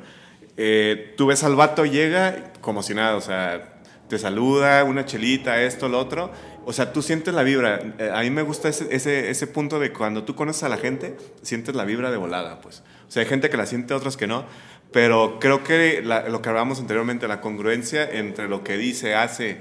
[0.58, 5.62] Eh, tú ves al vato, llega como si nada, o sea, te saluda, una chelita,
[5.62, 6.30] esto, lo otro.
[6.66, 7.80] O sea, tú sientes la vibra.
[7.98, 10.76] Eh, a mí me gusta ese, ese, ese punto de cuando tú conoces a la
[10.76, 12.82] gente, sientes la vibra de volada, pues.
[13.08, 14.44] O sea, hay gente que la siente, otras que no.
[14.92, 19.56] Pero creo que la- lo que hablábamos anteriormente, la congruencia entre lo que dice, hace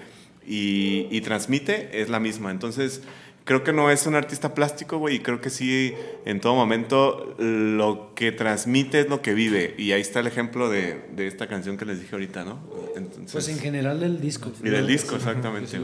[0.48, 2.52] y, y transmite es la misma.
[2.52, 3.02] Entonces,
[3.44, 5.94] creo que no es un artista plástico, güey, y creo que sí,
[6.26, 9.74] en todo momento, lo que transmite es lo que vive.
[9.78, 12.60] Y ahí está el ejemplo de, de esta canción que les dije ahorita, ¿no?
[12.96, 14.52] Entonces, Pues en general del disco.
[14.64, 15.80] Y del disco, exactamente.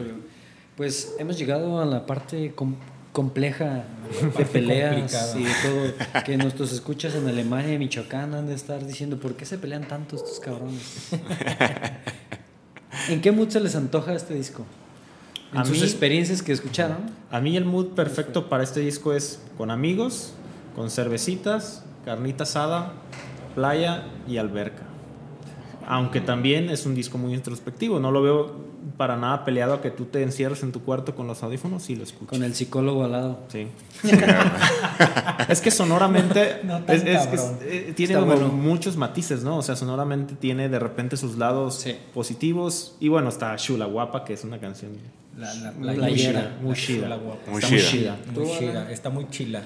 [0.76, 2.76] Pues hemos llegado a la parte com-
[3.12, 3.86] compleja
[4.38, 5.40] de peleas complicada.
[5.40, 6.24] y de todo.
[6.24, 9.88] Que nuestros escuchas en Alemania y Michoacán han de estar diciendo, ¿por qué se pelean
[9.88, 11.10] tanto estos cabrones?
[13.10, 14.66] ¿En qué mood se les antoja este disco?
[15.54, 16.98] En A sus mí- experiencias que escucharon.
[17.32, 20.34] A mí el mood perfecto para este disco es con amigos,
[20.76, 22.94] con cervecitas, carnita asada,
[23.56, 24.77] playa y alberca.
[25.90, 28.56] Aunque también es un disco muy introspectivo, no lo veo
[28.98, 31.96] para nada peleado a que tú te encierres en tu cuarto con los audífonos y
[31.96, 32.28] lo escuches.
[32.28, 33.40] Con el psicólogo al lado.
[33.48, 33.68] Sí.
[35.50, 37.58] es que sonoramente No tan es- es- cabrón.
[37.62, 38.48] es- eh, tiene como bueno.
[38.50, 39.58] muchos matices, ¿no?
[39.58, 41.96] O sea, sonoramente tiene de repente sus lados Sí.
[42.14, 42.96] positivos.
[43.00, 44.92] Y bueno, está Shula Guapa, que es una canción
[45.38, 47.20] La, la Muy playera, chida, muy la chida.
[47.48, 47.82] Muy está muy
[48.60, 48.92] chida.
[48.92, 49.62] está muy chila.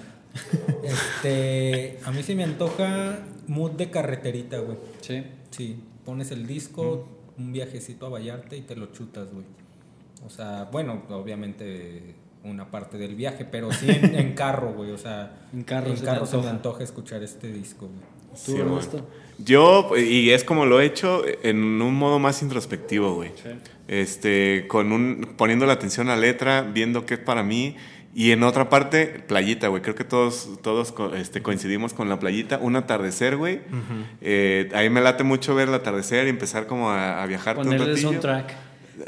[0.83, 4.77] Este, a mí se me antoja mood de carreterita, güey.
[5.01, 5.23] Sí.
[5.49, 9.45] Sí, pones el disco, un viajecito a Vallarta y te lo chutas, güey.
[10.25, 14.91] O sea, bueno, obviamente una parte del viaje, pero sí en, en carro, güey.
[14.91, 16.83] O sea, En carro en se carro se me antoja.
[16.83, 17.99] escuchar este disco, güey.
[18.45, 19.05] ¿Tú, Sí, Ernesto?
[19.39, 23.31] Yo, y es como lo he hecho, en un modo más introspectivo, güey.
[23.35, 23.49] Sí.
[23.87, 27.75] Este, con un, poniendo la atención a la letra, viendo qué es para mí
[28.13, 29.81] Y en otra parte, playita, güey.
[29.81, 32.57] Creo que todos, todos co- este, coincidimos con la playita.
[32.57, 33.61] Un atardecer, güey.
[34.21, 37.71] Eh, ahí me late mucho ver el atardecer y empezar como a, a viajar un
[37.71, 37.97] ratillo.
[37.97, 38.53] soundtrack.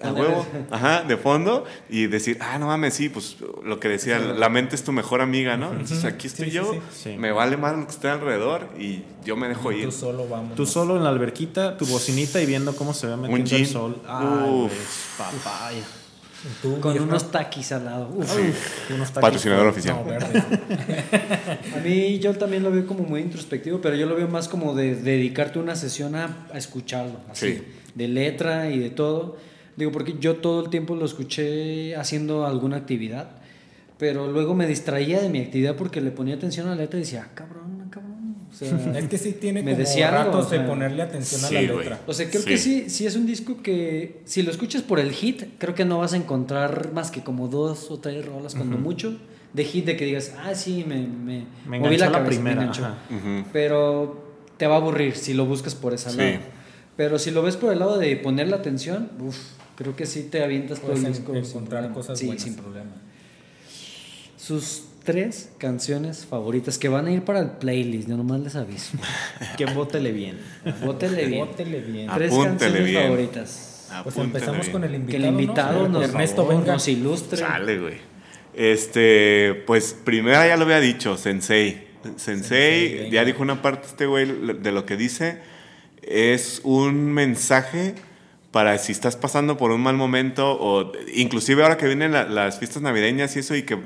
[0.02, 4.18] A huevo, ajá, de fondo y decir, ah, no mames, sí, pues lo que decía,
[4.18, 5.72] la mente es tu mejor amiga, ¿no?
[5.72, 6.80] Entonces aquí estoy Sí, sí, yo, sí.
[7.12, 7.18] Sí.
[7.18, 9.86] me vale más lo que esté alrededor y yo me dejo ir.
[9.86, 10.56] Tú solo vamos.
[10.56, 14.02] Tú solo en la alberquita, tu bocinita y viendo cómo se va metiendo el sol.
[14.08, 15.18] Ay, Uf.
[15.18, 15.84] papaya.
[16.62, 17.06] Tú, Con viejo.
[17.08, 18.10] unos taquis al lado.
[18.14, 18.90] Uf.
[18.90, 19.96] Unos taquis Patrocinador con- oficial.
[19.98, 20.44] No, verde.
[21.76, 24.74] A mí yo también lo veo como muy introspectivo, pero yo lo veo más como
[24.76, 27.64] de dedicarte una sesión a, a escucharlo, así, Sí.
[27.96, 29.38] de letra y de todo.
[29.78, 33.30] Digo, porque yo todo el tiempo lo escuché haciendo alguna actividad,
[33.98, 37.04] pero luego me distraía de mi actividad porque le ponía atención a la letra y
[37.04, 37.63] decía, ah, cabrón.
[38.54, 40.62] O sea, Es que sí tiene Me como decía algo, ratos o sea.
[40.62, 42.02] de ponerle atención a la letra.
[42.06, 42.48] O sea, creo Sí.
[42.48, 45.86] que sí, sí es un disco que si lo escuchas por el hit, creo que
[45.86, 49.18] no vas a encontrar más que como dos o tres rolas, cuando mucho,
[49.54, 52.28] de hit de que digas, ah, sí, me, me, Me moví enganchó la cabeza, me
[52.28, 52.86] primera, enganchó".
[52.86, 52.98] ajá.
[53.10, 53.46] Ujú.
[53.52, 54.24] Pero
[54.58, 56.18] te va a aburrir si lo buscas por ese Sí.
[56.18, 56.38] lado.
[56.96, 59.36] Pero si lo ves por el lado de ponerle atención, uf,
[59.76, 61.36] creo que sí te avientas todo Puedes el en- disco.
[61.36, 61.94] encontrar problema.
[61.96, 62.44] cosas Sí, buenas.
[62.44, 62.92] sin problema.
[64.38, 68.98] Sus tres canciones favoritas que van a ir para el playlist, yo nomás les aviso.
[69.58, 70.38] Que bótele bien.
[70.84, 71.46] Bótele bien.
[71.46, 72.10] Bótele bien.
[72.14, 73.04] Tres Apúntele canciones bien.
[73.04, 73.70] favoritas.
[74.04, 74.72] Pues empezamos bien.
[74.72, 75.24] con el Que invitado.
[75.28, 76.00] el invitado ¿no?
[76.00, 76.74] nos, Ernesto favor, venga.
[76.74, 77.38] nos ilustre.
[77.40, 77.96] Sale, güey.
[78.56, 81.88] Este, pues primera ya lo había dicho, Sensei.
[82.18, 84.26] Sensei, ya dijo una parte este güey
[84.62, 85.40] de lo que dice.
[86.02, 87.96] Es un mensaje
[88.52, 92.60] para si estás pasando por un mal momento o inclusive ahora que vienen la- las
[92.60, 93.78] fiestas navideñas y eso y que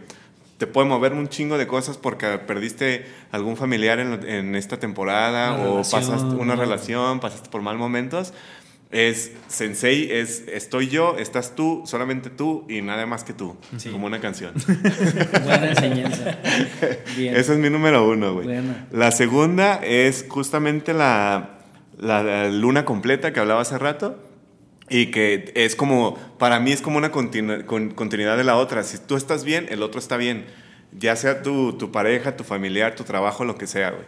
[0.57, 5.53] te puede mover un chingo de cosas porque perdiste algún familiar en, en esta temporada
[5.53, 8.33] Una o relación, pasaste una relación, pasaste por mal momentos.
[8.89, 13.57] Es Sensei, es estoy yo, estás tú, solamente tú y nada más que tú.
[13.91, 14.53] Como una canción.
[15.43, 16.37] Buena enseñanza.
[17.17, 17.35] Bien.
[17.35, 18.47] Esa es mi número uno, güey.
[18.91, 21.59] La segunda es justamente la,
[21.99, 24.23] la- la luna completa que hablaba hace rato.
[24.89, 28.83] Y que es como, para mí es como una continu- con- continuidad de la otra.
[28.83, 30.45] Si tú estás bien, el otro está bien.
[30.97, 34.05] Ya sea tu, tu pareja, tu familiar, tu trabajo, lo que sea, güey.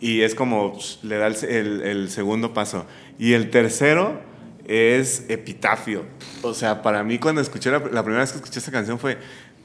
[0.00, 2.86] Y es como, psh, le da el, el- el segundo paso.
[3.18, 4.20] Y el tercero
[4.66, 6.04] es Epitafio.
[6.42, 9.18] O sea, para mí cuando escuché la, la primera vez que escuché esa canción fue,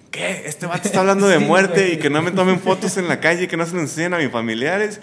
[0.09, 0.43] ¿qué?
[0.47, 3.19] Este vato está hablando de Sí, muerte y que no me tomen fotos en la
[3.19, 4.99] calle, que no se lo enseñen a mis familiares.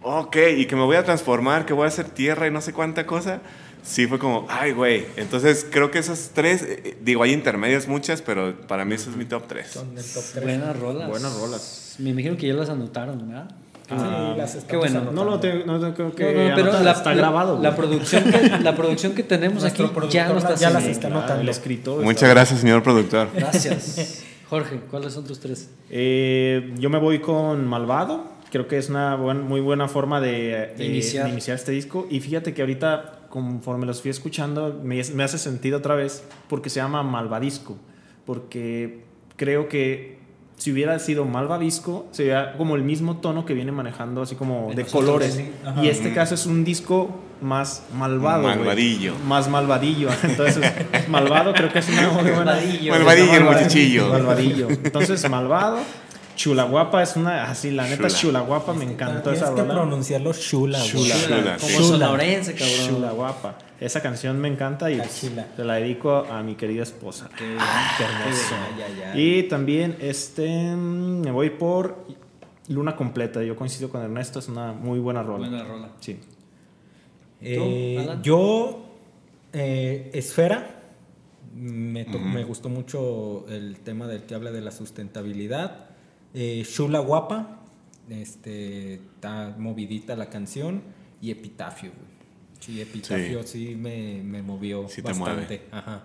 [0.00, 2.72] Ok, y que me voy a transformar, que voy a hacer tierra y no sé
[2.72, 3.40] cuánta cosa.
[3.84, 5.06] Sí, fue como, ay, güey.
[5.16, 9.16] Entonces creo que esas tres, eh, digo, hay intermedias muchas, pero para mí ese es
[9.16, 9.68] mi top tres.
[9.72, 10.42] Son el top tres.
[10.44, 11.08] Buenas rolas.
[11.08, 11.96] Buenas rolas.
[11.98, 13.50] Me imagino que ya las anotaron, ¿verdad?
[13.86, 14.98] Sí, las estamos qué bueno.
[15.00, 15.24] anotando.
[15.24, 17.60] No lo tengo, no tengo que No, no, pero la, está la- grabado.
[17.60, 21.00] La, producción que, la producción que tenemos Nuestro aquí ya lo está ya las está
[21.08, 21.42] Claro, anotando.
[21.42, 22.02] el escritor.
[22.02, 23.28] Muchas está- gracias, señor productor.
[23.34, 24.24] Gracias.
[24.48, 25.68] Jorge, ¿cuáles son tus tres?
[25.90, 28.32] Eh, yo me voy con Malvado.
[28.50, 31.26] Creo que es una buen- muy buena forma de, de- Iniciar.
[31.26, 32.06] de iniciar este disco.
[32.10, 36.70] Y fíjate que ahorita, conforme los fui escuchando, me, me hace sentido otra vez porque
[36.70, 37.76] se llama Malvadisco.
[38.24, 39.02] Porque
[39.36, 40.20] creo que
[40.56, 44.84] si hubiera sido Malvadisco, sería como el mismo tono que viene manejando, así como de
[44.84, 45.34] colores.
[45.34, 45.50] sí.
[45.66, 45.82] Ajá.
[45.82, 47.10] Y este caso es un disco
[47.40, 48.44] más malvado.
[48.44, 48.56] güey.
[48.56, 49.14] Malvadillo.
[49.26, 50.10] Más malvadillo.
[50.22, 50.72] Entonces,
[51.08, 52.44] malvado creo que es una muy buena.
[52.44, 52.92] Malvadillo.
[52.92, 54.08] Malvadillo, el Malvadillo, muchachillo.
[54.10, 54.68] Malvadillo.
[54.70, 55.78] Entonces, malvado.
[56.36, 57.44] Chula guapa es una.
[57.44, 58.18] Así, la neta, Chula.
[58.18, 59.74] chula guapa me encantó Tienes esa que rola.
[59.74, 60.82] pronunciarlo chula.
[60.82, 61.14] Chula.
[61.26, 61.56] Chula.
[61.60, 61.86] Como Chula.
[62.06, 62.88] sonorense, cabrón.
[62.88, 63.58] Chula guapa.
[63.80, 67.28] Esa canción me encanta y pues, te la dedico a mi querida esposa.
[67.36, 68.54] Qué, Ah, qué hermoso.
[68.78, 69.20] Ya, ya, ya.
[69.20, 72.04] Y también este me voy por
[72.68, 73.42] Luna completa.
[73.42, 75.48] Yo coincido con Ernesto, es una muy buena rola.
[75.48, 75.90] Buena rola.
[76.00, 76.18] Sí.
[77.42, 78.86] Eh, yo,
[79.52, 80.80] eh, Esfera,
[81.54, 85.90] me, me gustó mucho el tema del que habla de la sustentabilidad.
[86.34, 87.60] Eh, Shula Guapa,
[88.10, 90.82] este, está movidita la canción.
[91.22, 92.14] Y Epitafio, güey.
[92.60, 95.62] Sí, Epitafio sí, me, me movió Sí te bastante.
[95.70, 96.02] Ajá.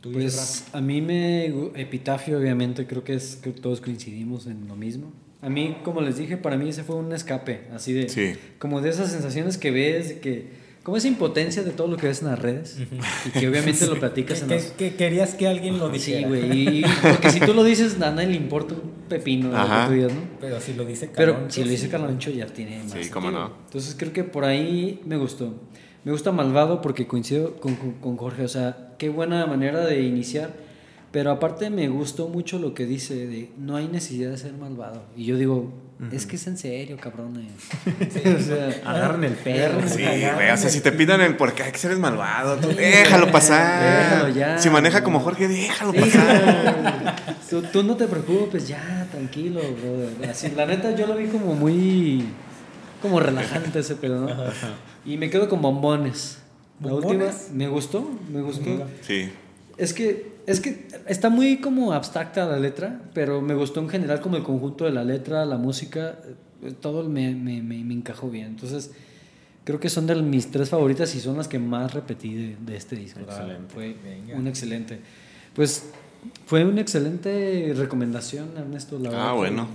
[0.00, 1.46] ¿Tú, Pues a mí me.
[1.74, 5.12] Epitafio, obviamente, creo que es que todos coincidimos en lo mismo.
[5.40, 8.08] A mí, como les dije, para mí ese fue un escape, así de.
[8.08, 8.34] Sí.
[8.58, 10.48] Como de esas sensaciones que ves, de que.
[10.88, 12.78] Como esa impotencia de todo lo que ves en las redes.
[13.26, 14.64] Y que obviamente lo platicas en que- las.
[14.70, 16.28] que querías que alguien lo Sí, dijera.
[16.28, 16.78] güey.
[16.78, 19.82] y- Porque si tú lo dices, a nadie le importa un pepino de lo Ajá.
[19.82, 20.20] que tú digas, ¿no?
[20.40, 22.92] Pero si lo dice Pero Caloncho, si lo dice sí, Caloncho ya tiene más.
[22.92, 23.48] Sí, cómo sentido.
[23.50, 23.54] no.
[23.66, 25.52] Entonces creo que por ahí me gustó.
[26.04, 28.44] Me gusta Malvado porque coincido con, con- con Jorge.
[28.44, 30.54] O sea, qué buena manera de iniciar.
[31.12, 35.02] Pero aparte me gustó mucho lo que dice de no hay necesidad de ser malvado.
[35.14, 35.70] Y yo digo,
[36.12, 37.50] es que es en serio, cabrones.
[37.86, 39.88] o sea, Agarren el perro.
[39.88, 42.68] Sí, güey, o sea, si te pidan el por qué hay que ser malvado, tú
[42.68, 44.10] déjalo pasar.
[44.10, 44.58] Déjalo ya.
[44.58, 47.16] Si maneja como Jorge, déjalo pasar.
[47.50, 50.30] Tú, tú no te preocupes, ya, tranquilo, brother.
[50.30, 52.26] Así, la neta, yo lo vi como muy.
[53.02, 54.36] como relajante ese pedo, ¿no?
[55.04, 56.38] Y me quedo con bombones.
[56.80, 57.50] La última ¿Bombones?
[57.52, 58.86] me gustó, me gustó.
[59.00, 59.30] Sí.
[59.76, 64.20] Es que, es que está muy como abstracta la letra, pero me gustó en general
[64.20, 66.18] como el conjunto de la letra, la música,
[66.62, 68.46] eh, todo me, me, me, me encajó bien.
[68.46, 68.90] Entonces,
[69.64, 72.76] creo que son de mis tres favoritas y son las que más repetí de, de
[72.76, 73.20] este disco.
[73.20, 73.74] Excelente.
[73.74, 74.36] Fue Venga.
[74.36, 75.00] un excelente.
[75.54, 75.90] Pues
[76.46, 78.98] fue una excelente recomendación, Ernesto.
[78.98, 79.68] La Ah, que- bueno.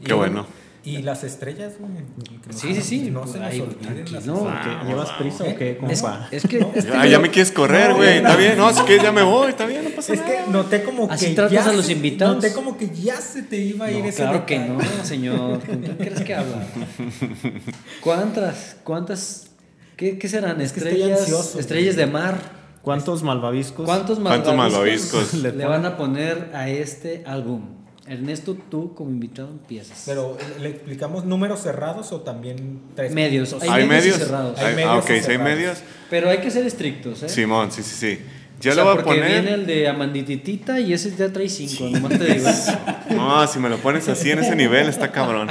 [0.00, 0.46] Y- Qué bueno.
[0.88, 1.92] Y las estrellas, güey.
[1.94, 3.10] que no Sí, sí, sí.
[3.10, 4.66] No se nos olviden las estrellas.
[4.82, 6.28] ¿Qué, ¿Llevas prisa o qué, Es, compa?
[6.30, 8.16] es que, es que Ah, ya me quieres correr, No, güey.
[8.18, 8.56] Está bien.
[8.56, 9.50] No, si quieres ya me voy.
[9.50, 10.44] Está bien, no pasa Es nada.
[10.46, 11.34] que noté como Así que.
[11.34, 12.36] tratas ya a los invitados.
[12.36, 15.60] Noté como que ya se te iba a ir No, ese claro que no, señor.
[15.64, 16.66] ¿Con quién crees que habla?
[18.00, 18.76] ¿Cuántas?
[18.84, 19.50] ¿Cuántas?
[19.96, 20.60] ¿Qué, qué serán?
[20.60, 22.38] Es que Estrellas, ansioso, estrellas de mar.
[22.82, 23.84] ¿Cuántos malvaviscos?
[23.84, 25.34] ¿Cuántos ¿Cuántos malvaviscos malvaviscos?
[25.56, 27.77] le van a poner a este álbum?
[28.08, 30.02] Ernesto, tú como invitado empiezas.
[30.06, 33.54] Pero, ¿le- ¿le explicamos números cerrados o también tres Medios.
[33.60, 34.58] Hay ¿Hay medios cerrados.
[34.58, 35.78] Hay Hay- medios ah, ok, si hay medios.
[36.10, 37.28] Pero hay que ser estrictos, ¿eh?
[37.28, 38.18] Simón, sí, sí, sí.
[38.58, 39.42] O Yo sea, le voy a porque poner.
[39.42, 42.48] viene el de Amandititita y ese ya trae cinco, nomás te digo.
[43.10, 45.48] No, si me lo pones así en ese nivel, está cabrón.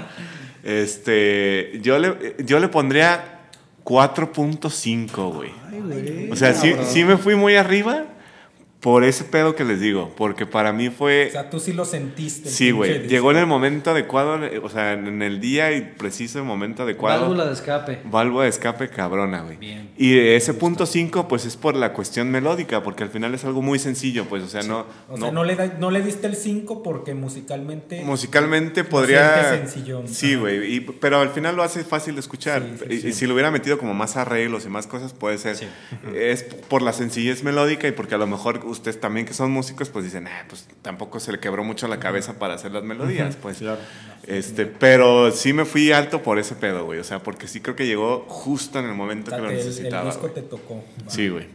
[0.63, 3.39] Este, yo le, yo le pondría
[3.85, 5.51] 4.5, güey.
[6.31, 8.05] O sea, sí, sí me fui muy arriba
[8.79, 11.27] por ese pedo que les digo, porque para mí fue...
[11.29, 12.47] O sea, tú sí lo sentiste.
[12.47, 13.07] el Sí, güey.
[13.07, 17.21] Llegó en el momento adecuado, o sea, en el día y preciso momento adecuado.
[17.21, 17.99] Válvula de escape.
[18.05, 19.57] Válvula de escape cabrona, güey.
[19.57, 19.89] Bien.
[19.97, 23.63] Y ese punto 5, pues es por la cuestión melódica, porque al final es algo
[23.63, 24.85] muy sencillo, pues, o sea, no.
[25.09, 28.03] O sea, no, le, da- no le diste el 5 porque musicalmente.
[28.05, 29.57] Musicalmente podría.
[29.57, 30.07] sencillón.
[30.07, 30.75] Sí, güey.
[30.75, 32.61] y- Pero al final lo hace fácil de escuchar.
[32.63, 33.07] Sí, sí, y, sí.
[33.07, 35.57] y si lo hubiera metido como más arreglos y más cosas, puede ser.
[36.15, 39.89] Es por la sencillez melódica y porque a lo mejor ustedes también que son músicos,
[39.89, 43.35] pues dicen, ah, pues tampoco se le quebró mucho la cabeza para hacer las melodías,
[43.41, 43.57] pues.
[43.57, 43.79] Claro.
[44.27, 46.99] Este, pero sí me fui alto por ese pedo, güey.
[46.99, 49.49] O sea, porque sí creo que llegó justo en el O momento sea, que lo
[49.49, 50.05] te- el, el necesitaba.
[50.05, 50.33] disco güey.
[50.33, 50.83] te tocó.
[51.07, 51.45] Sí, güey.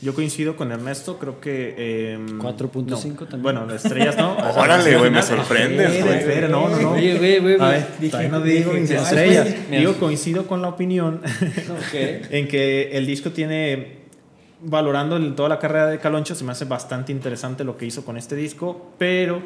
[0.00, 1.74] Yo coincido con Ernesto, creo que...
[1.78, 3.14] eh, 4.5 no.
[3.26, 3.42] también.
[3.42, 4.36] Bueno, estrellas no.
[4.56, 6.18] Órale, güey, me sorprendes, güey.
[6.18, 6.90] espera, no, no, no.
[6.92, 7.70] Oye, güey, güey, A güey.
[7.70, 9.48] ver, Dije- todavía no digo ay, estrellas.
[9.70, 11.22] Digo, coincido con la opinión
[11.92, 14.03] en que el disco tiene,
[14.64, 18.04] valorando el- toda la carrera de Caloncho, se me hace bastante interesante lo que hizo
[18.04, 19.42] con este disco, pero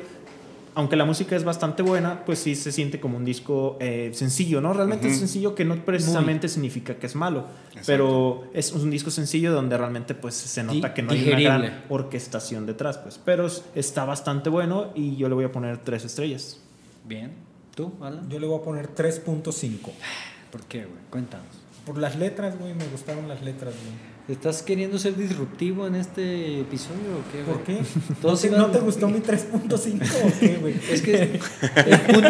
[0.75, 4.61] aunque la música es bastante buena, pues sí se siente como un disco eh, sencillo,
[4.61, 4.73] ¿no?
[4.73, 7.47] Realmente es sencillo que no precisamente significa que es malo,
[7.85, 11.69] pero es un disco sencillo donde realmente pues se nota que no hay una digerible.
[11.69, 15.79] gran orquestación detrás, pues, pero es- está bastante bueno y yo le voy a poner
[15.79, 16.61] tres estrellas.
[17.05, 17.33] Bien.
[17.75, 18.29] ¿Tú, Alan?
[18.29, 19.93] Yo le voy a poner 3.5.
[20.53, 20.99] ¿Por qué, güey?
[21.11, 21.47] Cuéntanos.
[21.87, 24.18] Por las letras, güey, me gustaron las letras, güey.
[24.29, 27.57] ¿Estás queriendo ser disruptivo en este episodio o qué, güey?
[27.57, 27.79] ¿Por qué?
[28.21, 30.75] Todos ¿No te, iban- no te gustó mi 3.5 o qué, güey?
[30.93, 31.23] Es que
[31.87, 32.29] el punto,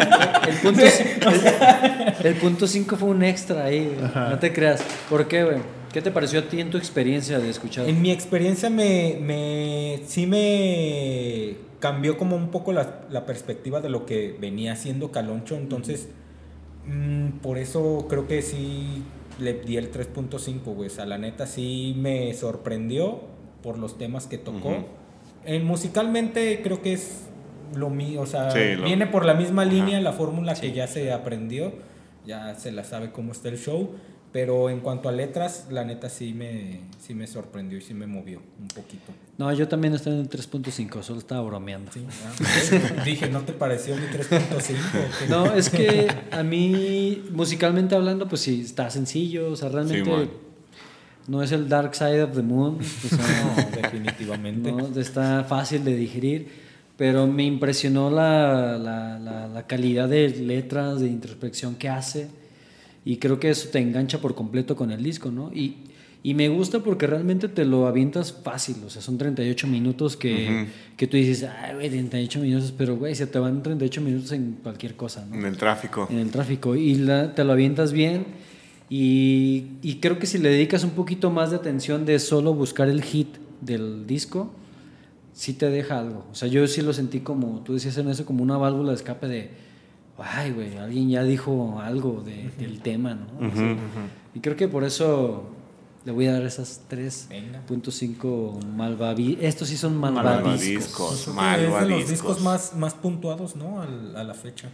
[0.49, 4.11] el punto, el, el punto 5 fue un extra ahí, güey.
[4.30, 4.80] no te creas.
[5.11, 5.57] ¿Por qué, güey?
[5.92, 7.88] ¿Qué te pareció a ti en tu experiencia de escuchar?
[7.88, 13.88] En mi experiencia me, me sí me cambió como un poco la, la perspectiva de
[13.88, 16.09] lo que venía haciendo Caloncho, entonces
[16.86, 19.03] mm, por eso creo que sí
[19.39, 23.20] le di el 3.5, güey, o sea, la neta sí me sorprendió
[23.62, 24.68] por los temas que tocó.
[24.70, 24.84] Ujú.
[25.45, 27.24] En musicalmente creo que es
[27.74, 29.70] lo mío, o sea, Sí, lo- viene por la misma Ajá.
[29.72, 31.72] línea, la fórmula que ya se aprendió,
[32.26, 33.91] ya se la sabe cómo está el show,
[34.41, 38.07] pero en cuanto a letras, la neta sí me, sí me sorprendió y sí me
[38.07, 39.11] movió un poquito.
[39.36, 41.91] No, yo también estoy en el 3.5, solo estaba bromeando.
[41.91, 44.55] Sí, ah, Dije, ¿no te pareció mi 3.5?
[44.55, 45.28] o qué?
[45.28, 50.30] No, es que a mí, musicalmente hablando, pues sí, está sencillo, o sea, realmente Simón.
[51.26, 53.18] no es el Dark Side of the Moon, o sea,
[53.72, 54.70] No, definitivamente.
[54.70, 56.47] no, está fácil de digerir,
[56.97, 62.28] pero me impresionó la, la, la, la calidad de letras, de introspección que hace,
[63.09, 65.51] y creo que eso te engancha por completo con el disco, ¿no?
[65.55, 65.77] Y,
[66.23, 70.67] y me gusta porque realmente te lo avientas fácil, o sea, son 38 minutos que,
[70.97, 74.59] que tú dices, ay, güey, 38 minutos, pero, güey, se te van 38 minutos en
[74.63, 75.37] cualquier cosa, ¿no?
[75.37, 76.07] En el tráfico.
[76.11, 78.27] en el tráfico y la- te lo avientas bien
[78.91, 82.89] y, y creo que si le dedicas un poquito más de atención de solo buscar
[82.89, 83.29] el hit
[83.61, 84.53] del disco,
[85.35, 86.27] sí te deja algo.
[86.31, 88.97] O sea, yo sí lo sentí como, tú decías en eso, como una válvula de
[88.97, 89.51] escape de,
[90.19, 93.49] ay, güey, alguien ya dijo algo de- del tema, ¿no?
[93.49, 93.77] O sea,
[94.35, 95.45] Y creo que por eso
[96.05, 96.81] le voy a dar esas
[97.29, 97.61] Venga.
[97.66, 99.45] 3.5 malvaviscos.
[99.45, 100.45] Estos sí son malvaviscos.
[100.45, 101.09] Malvaviscos.
[101.09, 101.35] Que es de los
[101.73, 102.11] Malvaviscos.
[102.11, 103.81] discos más, más puntuados, ¿no?
[103.83, 104.69] Al- a la fecha.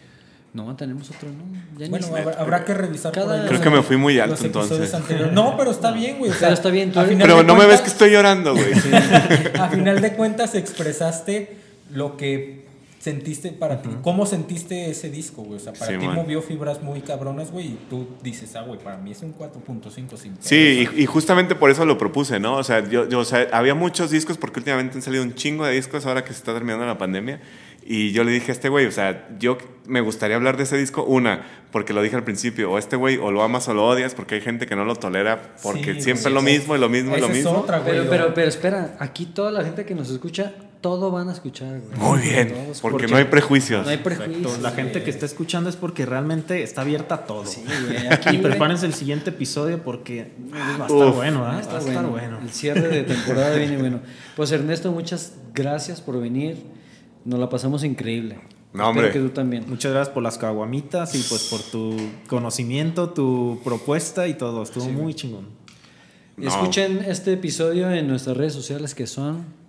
[0.52, 1.44] No, tenemos otro, ¿no?
[1.80, 4.94] Ya Bueno, habrá, habrá que revisar Cada- Creo que me fui muy alto, entonces.
[4.94, 5.32] anteriores.
[5.34, 6.30] No, pero está bien, güey.
[6.30, 8.72] o sea, Pero está bien, tú Pero no me ves que cuentas- estoy llorando, güey.
[9.60, 11.56] A final de cuentas expresaste
[11.90, 12.63] lo que
[13.04, 13.90] sentiste para ti?
[14.02, 15.56] ¿Cómo sentiste ese disco, güey?
[15.56, 16.16] O sea, para Sí, ti man.
[16.16, 20.16] movió fibras muy cabronas, güey, y tú dices, ah, güey, para mí es un 4.5
[20.16, 22.56] sin Sí, y, y justamente por eso lo propuse, ¿no?
[22.56, 25.66] O sea, yo, yo, o sea, había muchos discos porque últimamente han salido un chingo
[25.66, 27.40] de discos ahora que se está terminando la pandemia.
[27.86, 30.78] Y yo le dije a este güey, o sea, yo me gustaría hablar de ese
[30.78, 33.84] disco, una, porque lo dije al principio, o este güey o lo amas o lo
[33.86, 36.78] odias, porque hay gente que no lo tolera, porque Sí, siempre güey, lo mismo y
[36.78, 37.58] lo mismo y lo esa es mismo.
[37.60, 37.92] otra, güey.
[37.98, 40.54] Pero, pero, pero espera, aquí toda la gente que nos escucha,
[40.84, 41.98] todo van a escuchar, güey.
[41.98, 43.86] Muy bien, Todos, porque no hay prejuicios.
[43.86, 44.60] No hay prejuicios.
[44.60, 45.04] La gente güey.
[45.04, 47.46] que está escuchando es porque realmente está abierta a todo.
[47.46, 51.16] Sí, güey, aquí, y güey, prepárense el siguiente episodio porque va a estar Uf.
[51.16, 51.42] bueno, ¿ah?
[51.42, 52.10] va a Va a estar estar bueno.
[52.10, 52.38] bueno.
[52.42, 54.00] El cierre de temporada viene bueno.
[54.36, 56.62] Pues Ernesto, muchas gracias por venir.
[57.24, 58.40] Nos la pasamos increíble.
[58.74, 59.10] No, hombre.
[59.10, 59.64] Que tú también.
[59.66, 64.62] Muchas gracias por las caguamitas y pues por tu conocimiento, tu propuesta y todo.
[64.62, 65.48] Estuvo muy chingón.
[66.36, 66.46] No.
[66.46, 69.63] Escuchen este episodio en nuestras redes sociales que son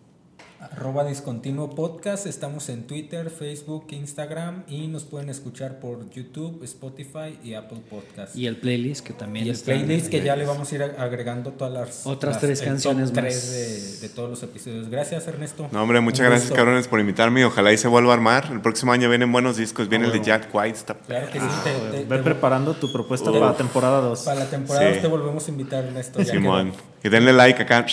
[0.77, 7.39] Arroba Discontinuo Podcast, estamos en Twitter, Facebook, Instagram y nos pueden escuchar por YouTube, Spotify
[7.43, 8.35] y Apple Podcast.
[8.35, 10.83] y el playlist que también Y el está- playlist que ya le vamos a ir
[10.83, 13.21] agregando todas las Otras las- tres canciones más.
[13.23, 14.89] tres de, de todos los episodios.
[14.89, 15.69] Gracias Ernesto.
[15.71, 16.55] No, hombre, muchas Un gracias, gusto.
[16.57, 17.41] cabrones, por invitarme.
[17.41, 18.49] y Ojalá y se vuelva a armar.
[18.51, 19.87] El próximo año vienen buenos discos.
[19.87, 20.21] Viene el de.
[20.25, 20.77] Jack White.
[20.77, 21.45] Está Claro que sí.
[21.63, 24.19] te- te- Ve te- preparando tu propuesta para la temporada 2.
[24.23, 24.99] para la temporada Sí.
[25.01, 26.19] te volvemos a invitar Ernesto.
[26.21, 26.71] ya Simón.
[26.71, 26.81] quedó.
[27.03, 27.85] Y denle like acá.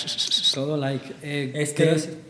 [0.54, 1.14] Todo like.
[1.22, 2.21] Eh, Este.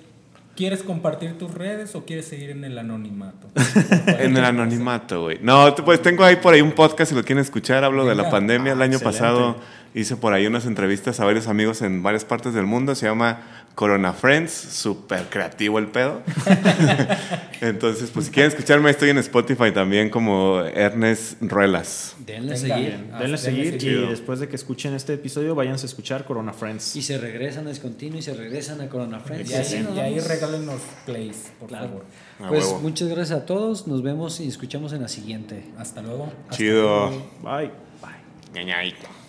[0.54, 3.48] ¿Quieres compartir tus redes o quieres seguir en el anonimato?
[4.18, 5.38] En el anonimato, güey.
[5.40, 7.84] No, pues tengo ahí por ahí un podcast si lo quieren escuchar.
[7.84, 8.72] Hablo de la pandemia.
[8.72, 9.18] El año excelente.
[9.18, 9.56] pasado
[9.94, 12.94] hice por ahí unas entrevistas a varios amigos en varias partes del mundo.
[12.94, 13.40] Se llama
[13.74, 14.52] Corona Friends.
[14.52, 16.22] Súper creativo el pedo.
[17.60, 22.16] Entonces, pues si quieren escucharme, estoy en Spotify también como Ernest Ruelas.
[22.26, 22.90] Denle seguir.
[22.92, 23.98] Denle Ah, denle seguir seguir.
[23.98, 26.96] y después de que escuchen este episodio, váyanse a escuchar Corona Friends.
[26.96, 29.50] Y se regresan a Discontinuo y se regresan a Corona Friends.
[29.50, 30.28] Y ahí, y ahí vamos.
[30.28, 31.86] regálenos plays, por Claro.
[31.88, 32.04] favor.
[32.40, 32.80] A Pues huevo.
[32.80, 33.86] muchas gracias a todos.
[33.86, 35.64] Nos vemos y escuchamos en la siguiente.
[35.78, 36.32] Hasta luego.
[36.50, 37.10] Chido.
[37.42, 37.70] Bye.
[38.54, 39.21] Ñañaito.